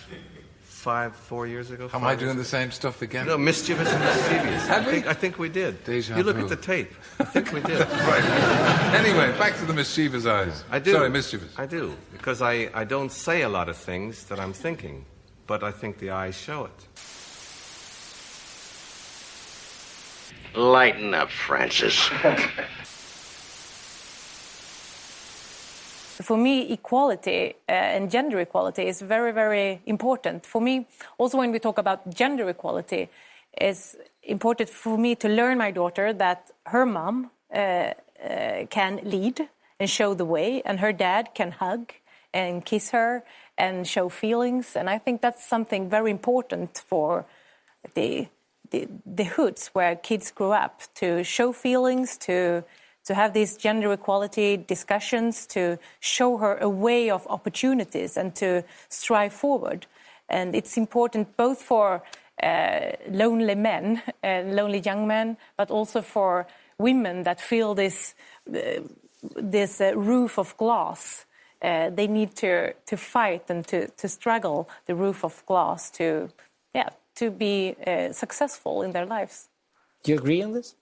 [0.63, 1.89] five, four years ago.
[1.95, 3.27] Am I doing years the same stuff again?
[3.29, 4.67] No, mischievous and mischievous.
[4.67, 4.93] Had I we?
[4.93, 5.85] think, I think we did.
[5.85, 6.43] Deja you look vu.
[6.43, 6.93] at the tape.
[7.21, 7.79] I think we did.
[8.11, 8.25] Right.
[8.95, 10.65] Anyway, back to the mischievous eyes.
[10.73, 10.91] I do.
[10.91, 11.57] Sorry, mischievous.
[11.57, 11.97] I do.
[12.11, 15.05] Because I, I don't say a lot of things that I'm thinking,
[15.47, 16.89] but I think the eyes show it.
[20.55, 21.97] Lighten up, Francis.
[26.23, 30.47] For me, equality uh, and gender equality is very, very important.
[30.47, 30.87] For me,
[31.19, 33.11] also when we talk about gender equality,
[33.53, 39.49] it's important for me to learn my daughter that her mom uh, uh, can lead
[39.81, 41.93] and show the way, and her dad can hug
[42.33, 43.25] and kiss her
[43.59, 44.77] and show feelings.
[44.77, 47.27] And I think that's something very important for
[47.95, 48.29] the
[48.75, 52.65] the, the hoods where kids grow up to show feelings, to
[53.05, 58.65] to have these gender equality discussions, to show her a way of opportunities and to
[58.89, 59.87] strive forward.
[60.31, 62.03] And it's important both for
[62.43, 66.47] uh, lonely men, uh, lonely young men, but also for
[66.79, 68.15] women that feel this
[68.49, 68.81] uh,
[69.37, 71.27] this uh, roof of glass.
[71.63, 76.29] Uh, they need to to fight and to to struggle the roof of glass to
[76.75, 79.49] yeah to be uh, successful in their lives.
[80.03, 80.75] Do you agree on this?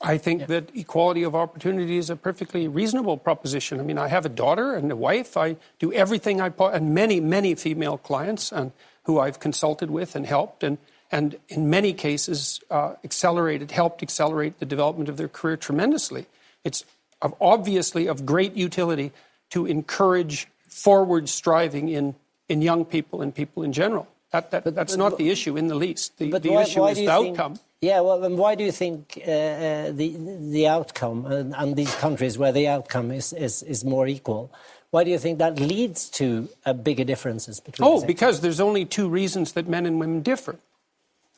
[0.00, 3.80] I think that equality of opportunity is a perfectly reasonable proposition.
[3.80, 5.36] I mean, I have a daughter and a wife.
[5.36, 8.72] I do everything I po- and many, many female clients and
[9.04, 10.78] who I've consulted with and helped, and
[11.12, 16.26] and in many cases uh, accelerated, helped accelerate the development of their career tremendously.
[16.64, 16.84] It's
[17.22, 19.12] of obviously of great utility
[19.50, 22.16] to encourage forward striving in
[22.48, 24.08] in young people and people in general.
[24.32, 26.18] That, that that's not the issue in the least.
[26.18, 27.60] The, But the why, issue why is the think, outcome.
[27.80, 30.16] Yeah, well, then why do you think uh, uh, the
[30.50, 34.50] the outcome and, and these countries where the outcome is, is, is more equal?
[34.90, 37.88] Why do you think that leads to uh, bigger differences between?
[37.88, 40.56] Oh, the because there's only two reasons that men and women differ.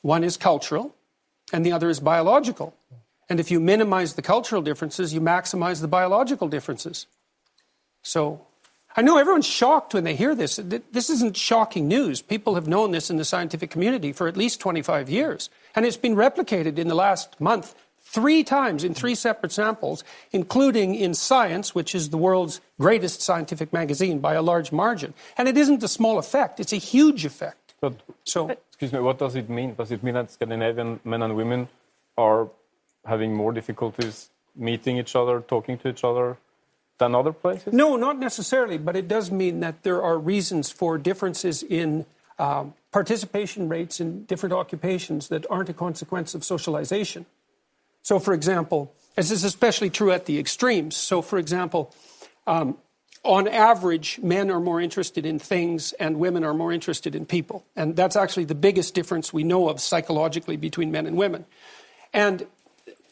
[0.03, 0.95] One is cultural,
[1.53, 2.75] and the other is biological.
[3.29, 7.07] And if you minimize the cultural differences, you maximize the biological differences.
[8.03, 8.47] So
[8.99, 10.57] I know everyone's shocked when they hear this.
[10.57, 12.21] This isn't shocking news.
[12.21, 15.51] People have known this in the scientific community for at least 25 years.
[15.77, 20.03] And it's been replicated in the last month three times in three separate samples,
[20.33, 25.15] including in Science, which is the world's greatest scientific magazine by a large margin.
[25.37, 27.75] And it isn't a small effect, it's a huge effect.
[27.81, 29.77] But, so, excuse me, what does it mean?
[29.77, 31.69] Does it mean that Scandinavian men and women
[32.17, 32.49] are
[33.07, 36.37] having more difficulties meeting each other, talking to each other
[36.99, 37.73] than other places?
[37.73, 42.07] No, not necessarily, but it does mean that there are reasons for differences in
[42.39, 47.27] um, participation rates in different occupations that aren't a consequence of socialization.
[48.03, 50.97] So, for example, this is especially true at the extremes.
[50.97, 51.93] So, for example,
[52.47, 52.79] um,
[53.25, 57.65] on average, men are more interested in things and women are more interested in people.
[57.75, 61.45] And that's actually the biggest difference we know of psychologically between men and women.
[62.15, 62.47] And,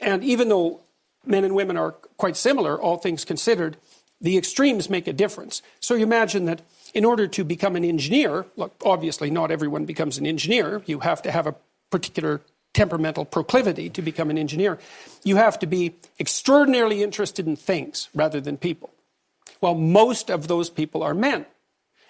[0.01, 0.81] and even though
[1.27, 3.77] men and women are quite similar, all things considered,
[4.21, 5.63] the extremes make a difference.
[5.81, 6.63] So you imagine that
[6.95, 10.83] in order to become an engineer, look, obviously not everyone becomes an engineer.
[10.87, 11.55] You have to have a
[11.91, 12.41] particular
[12.73, 14.79] temperamental proclivity to become an engineer.
[15.25, 18.91] You have to be extraordinarily interested in things rather than people.
[19.61, 21.47] Well, most of those people are men.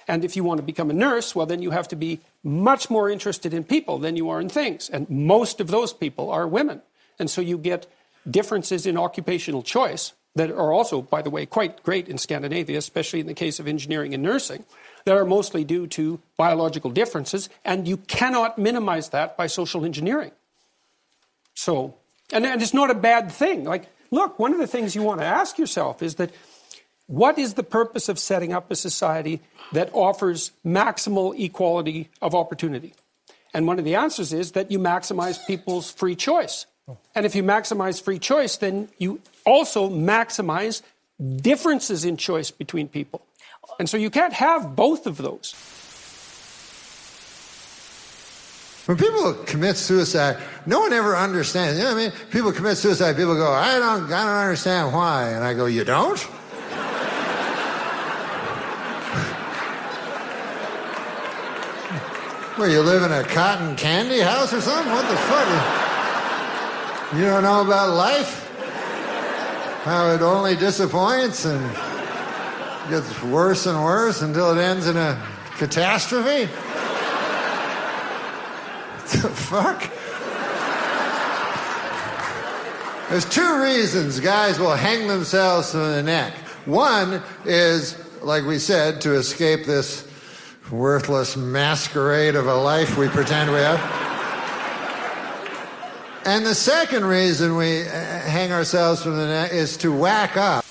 [0.09, 2.91] And if you want to become a nurse, well, then you have to be much
[2.91, 4.89] more interested in people than you are in things.
[4.89, 6.83] And most of those people are women.
[7.19, 7.87] And so you get
[8.31, 13.21] differences in occupational choice that are also, by the way, quite great in Scandinavia, especially
[13.21, 14.65] in the case of engineering and nursing,
[15.05, 17.49] that are mostly due to biological differences.
[17.65, 20.33] And you cannot minimize that by social engineering.
[21.55, 21.95] So,
[22.33, 23.65] and, and it's not a bad thing.
[23.65, 26.33] Like, look, one of the things you want to ask yourself is that
[27.07, 29.41] what is the purpose of setting up a society
[29.73, 32.95] that offers maximal equality of opportunity?
[33.55, 36.67] And one of the answers is that you maximize people's free choice.
[37.15, 40.83] And if you maximize free choice, then you also maximize
[41.37, 43.27] differences in choice between people.
[43.81, 45.55] And so you can't have both of those.
[48.87, 51.77] When people commit suicide, no one ever understands.
[51.77, 52.13] You know what I mean?
[52.31, 55.31] People commit suicide, people go, I don't, I don't understand why.
[55.31, 56.21] And I go, you don't?
[62.57, 64.93] Where you live in a cotton candy house or something?
[64.93, 65.96] What the fuck?
[67.17, 68.47] You don't know about life?
[69.85, 71.75] How it only disappoints and
[72.91, 75.19] gets worse and worse until it ends in a
[75.57, 76.45] catastrophe?
[78.93, 79.91] What the fuck?
[83.09, 86.35] There's two reasons guys will hang themselves from the neck.
[86.67, 90.07] One is, like we said, to escape this
[90.71, 94.06] worthless masquerade of a life we pretend we have.
[96.27, 100.65] And the second reason we uh, hang ourselves from the neck is to whack up.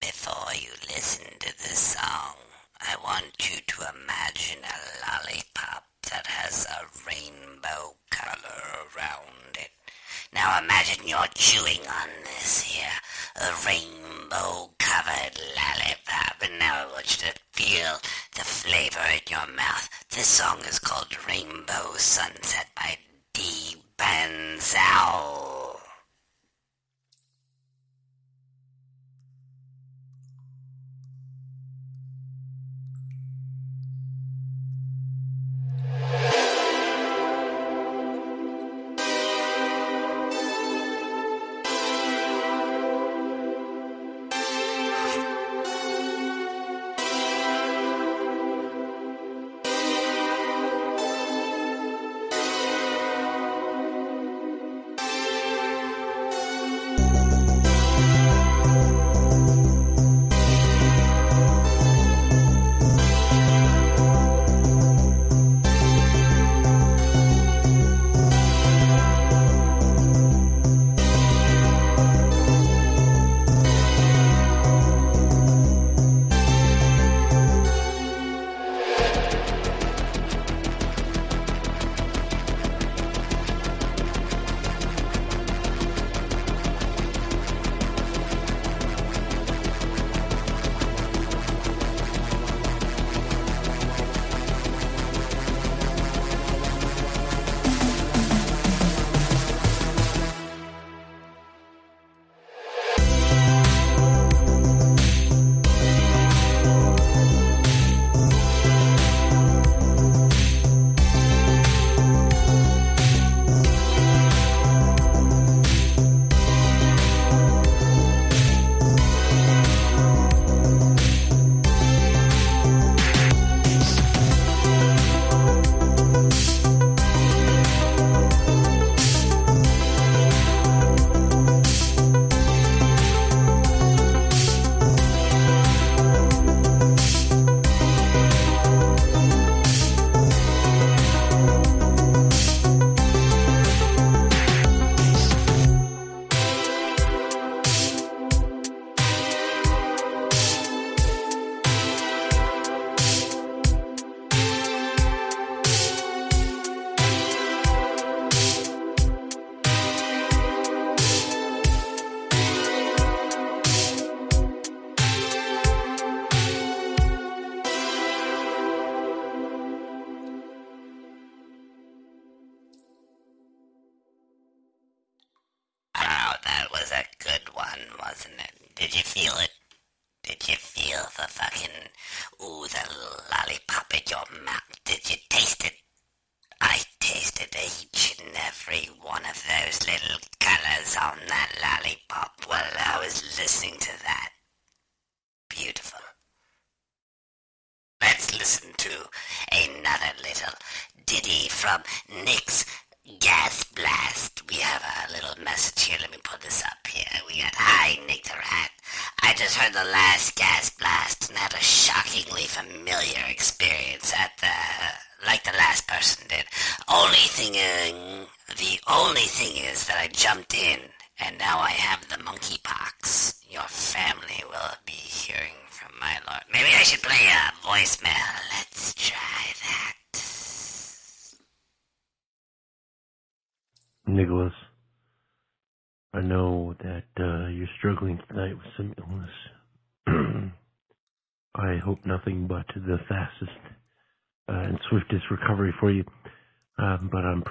[0.00, 2.34] Before you listen to the song,
[2.80, 3.26] I want
[3.66, 8.62] to imagine a lollipop that has a rainbow color
[8.96, 9.70] around it.
[10.32, 12.98] Now imagine you're chewing on this here,
[13.36, 17.98] a rainbow covered lollipop, and now I want you to feel
[18.34, 19.88] the flavor in your mouth.
[20.10, 22.98] This song is called Rainbow Sunset by
[23.32, 23.76] D.
[23.98, 25.49] Banzao.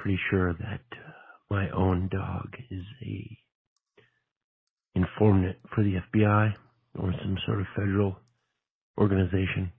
[0.01, 1.11] Pretty sure that uh,
[1.49, 3.37] my own dog is a
[4.95, 6.53] informant for the FBI
[6.97, 8.17] or some sort of federal
[8.97, 9.71] organization.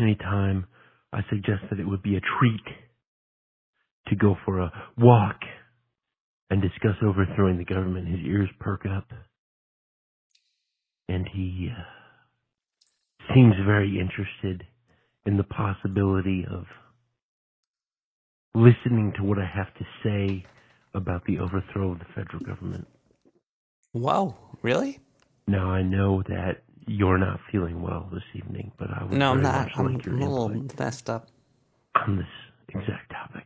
[0.00, 0.66] Anytime
[1.12, 2.64] I suggest that it would be a treat
[4.08, 5.40] to go for a walk
[6.50, 9.08] and discuss overthrowing the government, his ears perk up.
[11.08, 14.66] And he uh, seems very interested
[15.26, 16.64] in the possibility of
[18.54, 20.44] listening to what I have to say
[20.94, 22.86] about the overthrow of the federal government.
[23.92, 25.00] Wow, really?
[25.46, 29.42] Now I know that you're not feeling well this evening, but I would No, I'm
[29.42, 29.68] not.
[29.76, 30.48] I'm, like I'm a little
[30.78, 31.28] messed up.
[31.94, 32.26] on this
[32.68, 33.44] exact topic.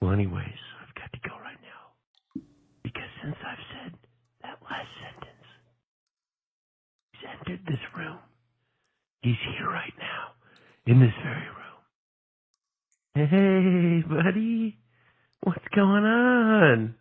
[0.00, 2.42] Well, anyways, I've got to go right now
[2.82, 3.94] because since I've said
[4.42, 5.46] that last sentence,
[7.12, 8.18] he's entered this room.
[9.22, 10.32] He's here right now
[10.86, 11.59] in this very room.
[13.14, 14.78] Hey, buddy,
[15.42, 16.96] what's going on?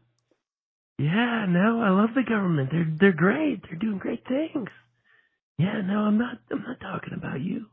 [0.99, 2.69] Yeah, no, I love the government.
[2.71, 3.63] They're they're great.
[3.63, 4.69] They're doing great things.
[5.59, 6.39] Yeah, no, I'm not.
[6.51, 7.67] I'm not talking about you.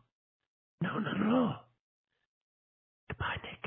[0.83, 1.57] No, not at all.
[3.11, 3.66] Goodbye, Nick.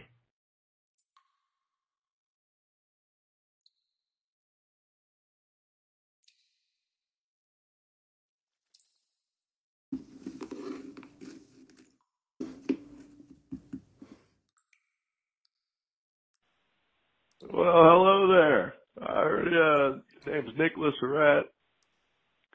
[17.52, 18.74] Well, hello there.
[19.02, 19.98] Heard uh,
[20.28, 21.48] name's Nicholas Surratt.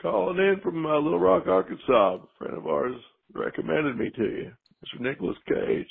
[0.01, 2.15] Calling in from uh, Little Rock, Arkansas.
[2.15, 2.95] A friend of ours
[3.35, 4.53] recommended me to you,
[4.85, 5.01] Mr.
[5.01, 5.89] Nicolas Cage.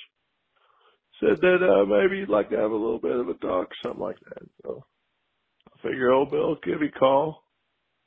[1.20, 4.02] Said that uh, maybe you'd like to have a little bit of a talk, something
[4.02, 4.48] like that.
[4.64, 4.86] So
[5.68, 7.44] I figure old Bill give you a call.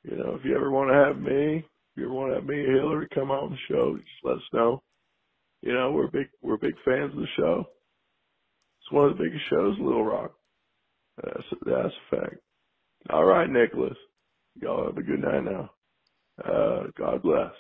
[0.03, 2.47] You know, if you ever want to have me, if you ever want to have
[2.47, 4.83] me or Hillary come on the show, just let us know.
[5.61, 7.65] You know, we're big we're big fans of the show.
[8.81, 10.36] It's one of the biggest shows in Little Rock.
[11.23, 12.37] That's a, that's a fact.
[13.11, 13.97] All right, Nicolas.
[14.61, 15.71] Y'all have a good night now.
[16.45, 17.53] Uh, God bless.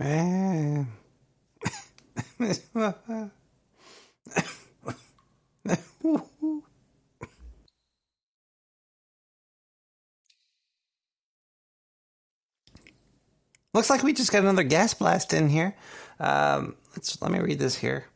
[13.74, 15.76] Looks like we just got another gas blast in here.
[16.18, 18.06] Um, let's let me read this here.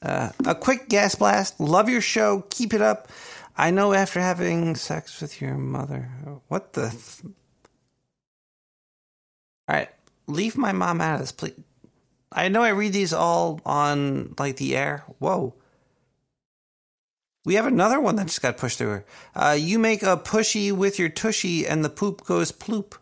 [0.00, 1.60] Uh, a quick gas blast.
[1.60, 2.44] Love your show.
[2.50, 3.08] Keep it up.
[3.56, 6.08] I know after having sex with your mother.
[6.48, 6.88] What the?
[6.90, 7.34] Th-
[9.68, 9.90] all right,
[10.32, 11.54] leave my mom out of this, please.
[12.32, 15.04] I know I read these all on like the air.
[15.18, 15.54] Whoa.
[17.44, 19.02] We have another one that just got pushed through.
[19.34, 22.94] Uh, you make a pushy with your tushy, and the poop goes ploop.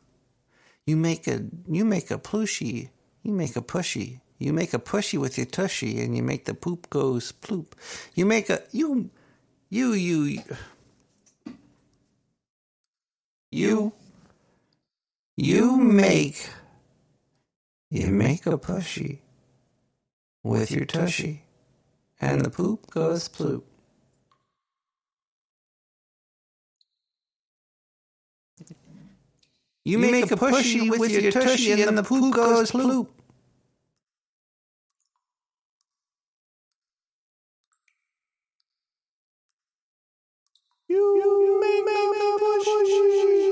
[0.86, 2.90] You make a you make a plushy.
[3.23, 4.20] You make a pushy.
[4.39, 7.73] You make a pushy with your tushy, and you make the poop goes ploop.
[8.15, 9.11] You make a you
[9.69, 10.43] you you
[13.52, 13.93] you
[15.36, 16.48] you make
[17.91, 19.19] you make a pushy
[20.45, 21.45] with your tushy,
[22.21, 23.62] and the poop goes ploop.
[29.85, 33.09] You, make, a pushy, with, your tushy, and the poop goes ploop.
[40.89, 43.43] You make a pushy with your tushy,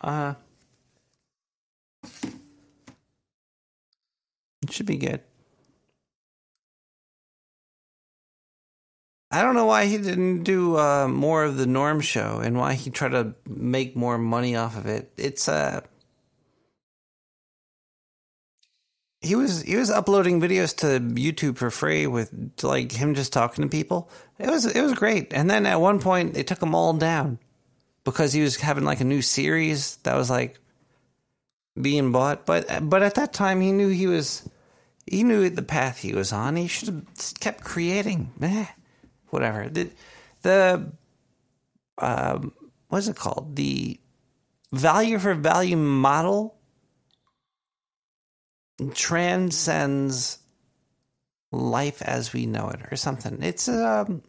[0.00, 0.34] Uh,
[4.62, 5.20] it should be good.
[9.30, 12.74] I don't know why he didn't do uh, more of the Norm show and why
[12.74, 15.12] he tried to make more money off of it.
[15.18, 15.82] It's uh
[19.20, 22.32] he was he was uploading videos to YouTube for free with
[22.62, 24.10] like him just talking to people.
[24.38, 25.32] It was it was great.
[25.32, 27.38] And then at one point they took them all down
[28.04, 30.58] because he was having like a new series that was like
[31.80, 32.46] being bought.
[32.46, 34.48] But but at that time he knew he was
[35.04, 36.56] he knew the path he was on.
[36.56, 38.32] He should have kept creating.
[39.30, 39.68] Whatever.
[39.68, 39.90] The
[40.42, 40.92] the
[41.98, 42.52] um,
[42.88, 43.56] what is it called?
[43.56, 44.00] The
[44.72, 46.56] value for value model
[48.94, 50.38] transcends
[51.50, 53.42] life as we know it or something.
[53.42, 54.22] It's um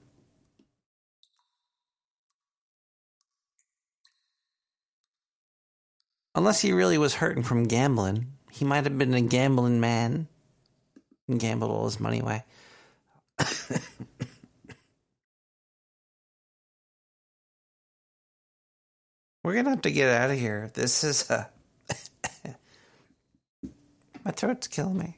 [6.36, 8.28] unless he really was hurting from gambling.
[8.52, 10.28] He might have been a gambling man
[11.28, 12.44] and gambled all his money away.
[19.50, 20.70] We're gonna have to get out of here.
[20.76, 21.50] This is a.
[24.24, 25.18] my throat's killing me.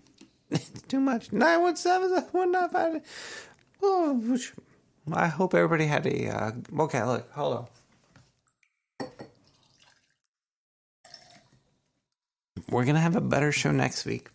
[0.49, 1.33] It's too much.
[1.33, 3.01] Nine one seven one nine five.
[3.83, 4.37] Oh,
[5.11, 6.29] I hope everybody had a.
[6.29, 7.67] Uh, okay, look, hold
[9.01, 9.09] on.
[12.69, 14.29] We're gonna have a better show next week.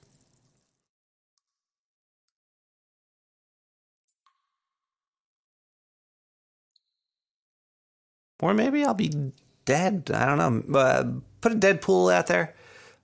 [8.43, 9.33] Or maybe I'll be
[9.67, 10.11] dead.
[10.13, 10.79] I don't know.
[10.79, 11.05] Uh,
[11.43, 12.55] put a Deadpool out there.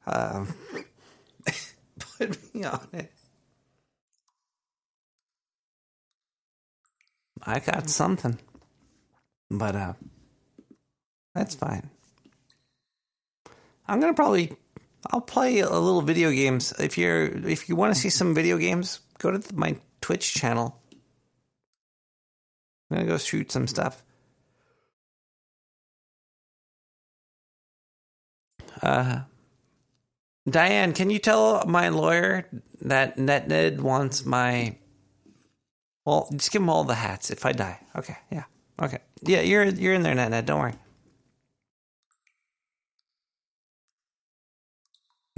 [0.07, 0.47] Uh,
[2.19, 3.13] put me on it.
[7.45, 8.39] I got something.
[9.51, 9.93] But uh
[11.35, 11.91] that's fine.
[13.87, 14.53] I'm gonna probably
[15.11, 16.73] I'll play a little video games.
[16.79, 20.81] If you're if you want to see some video games, go to my Twitch channel.
[22.91, 24.05] I'm gonna go shoot some stuff.
[28.83, 29.21] Uh,
[30.49, 32.49] Diane, can you tell my lawyer
[32.81, 34.77] that NetNed wants my?
[36.05, 37.79] Well, just give him all the hats if I die.
[37.97, 38.45] Okay, yeah,
[38.81, 39.41] okay, yeah.
[39.41, 40.47] You're you're in there, NetNed.
[40.47, 40.75] Don't worry.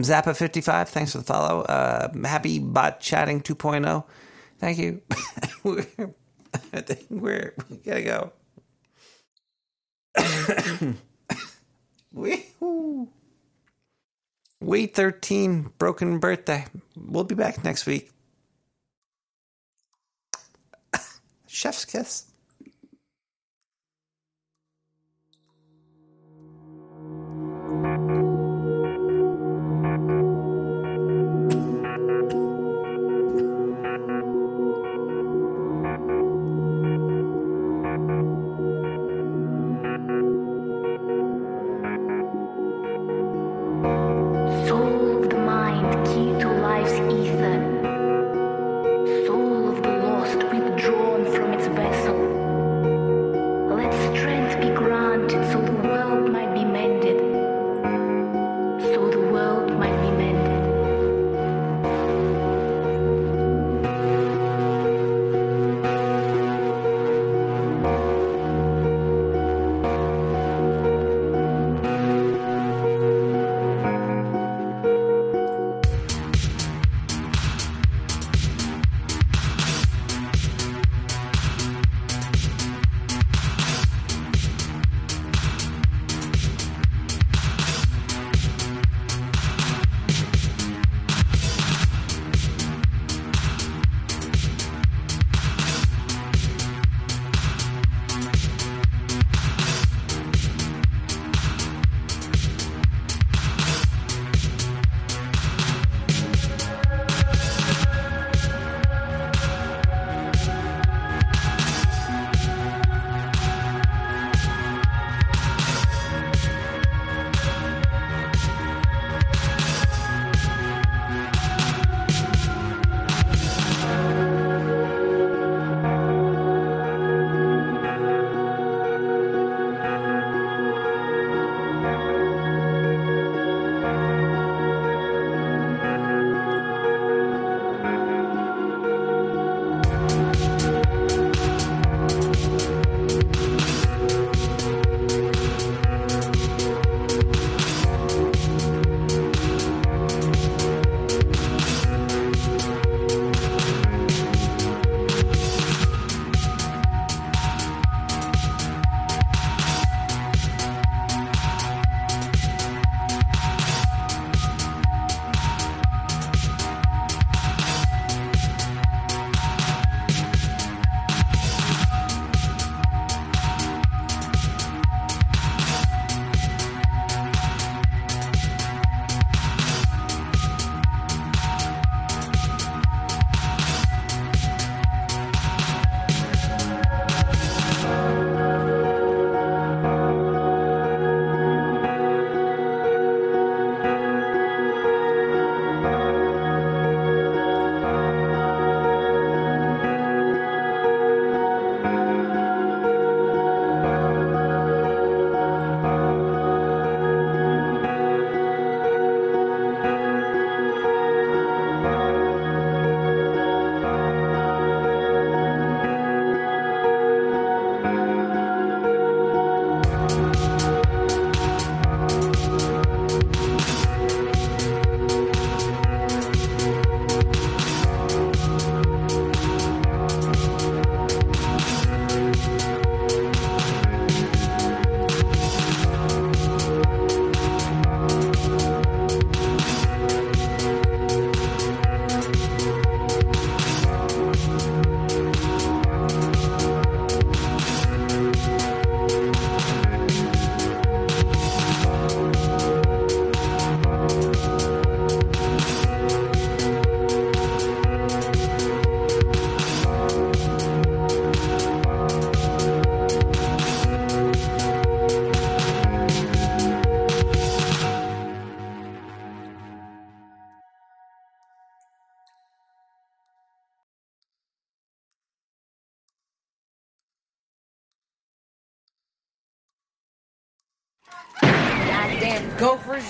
[0.00, 1.62] Zappa55, thanks for the follow.
[1.62, 4.04] Uh, happy bot chatting 2.0.
[4.58, 5.02] Thank you.
[5.62, 5.86] we're,
[6.72, 8.32] I think we're, we gotta go.
[12.12, 12.46] we,
[14.64, 16.64] Wait 13, broken birthday.
[16.96, 18.10] We'll be back next week.
[21.46, 22.26] Chef's kiss.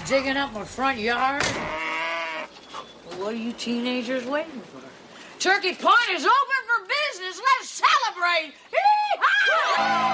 [0.06, 1.42] Digging up my front yard.
[3.08, 4.80] Well, what are you teenagers waiting for?
[5.38, 7.40] Turkey Point is open for business.
[7.40, 8.54] Let's celebrate!
[8.72, 10.13] Yeehaw!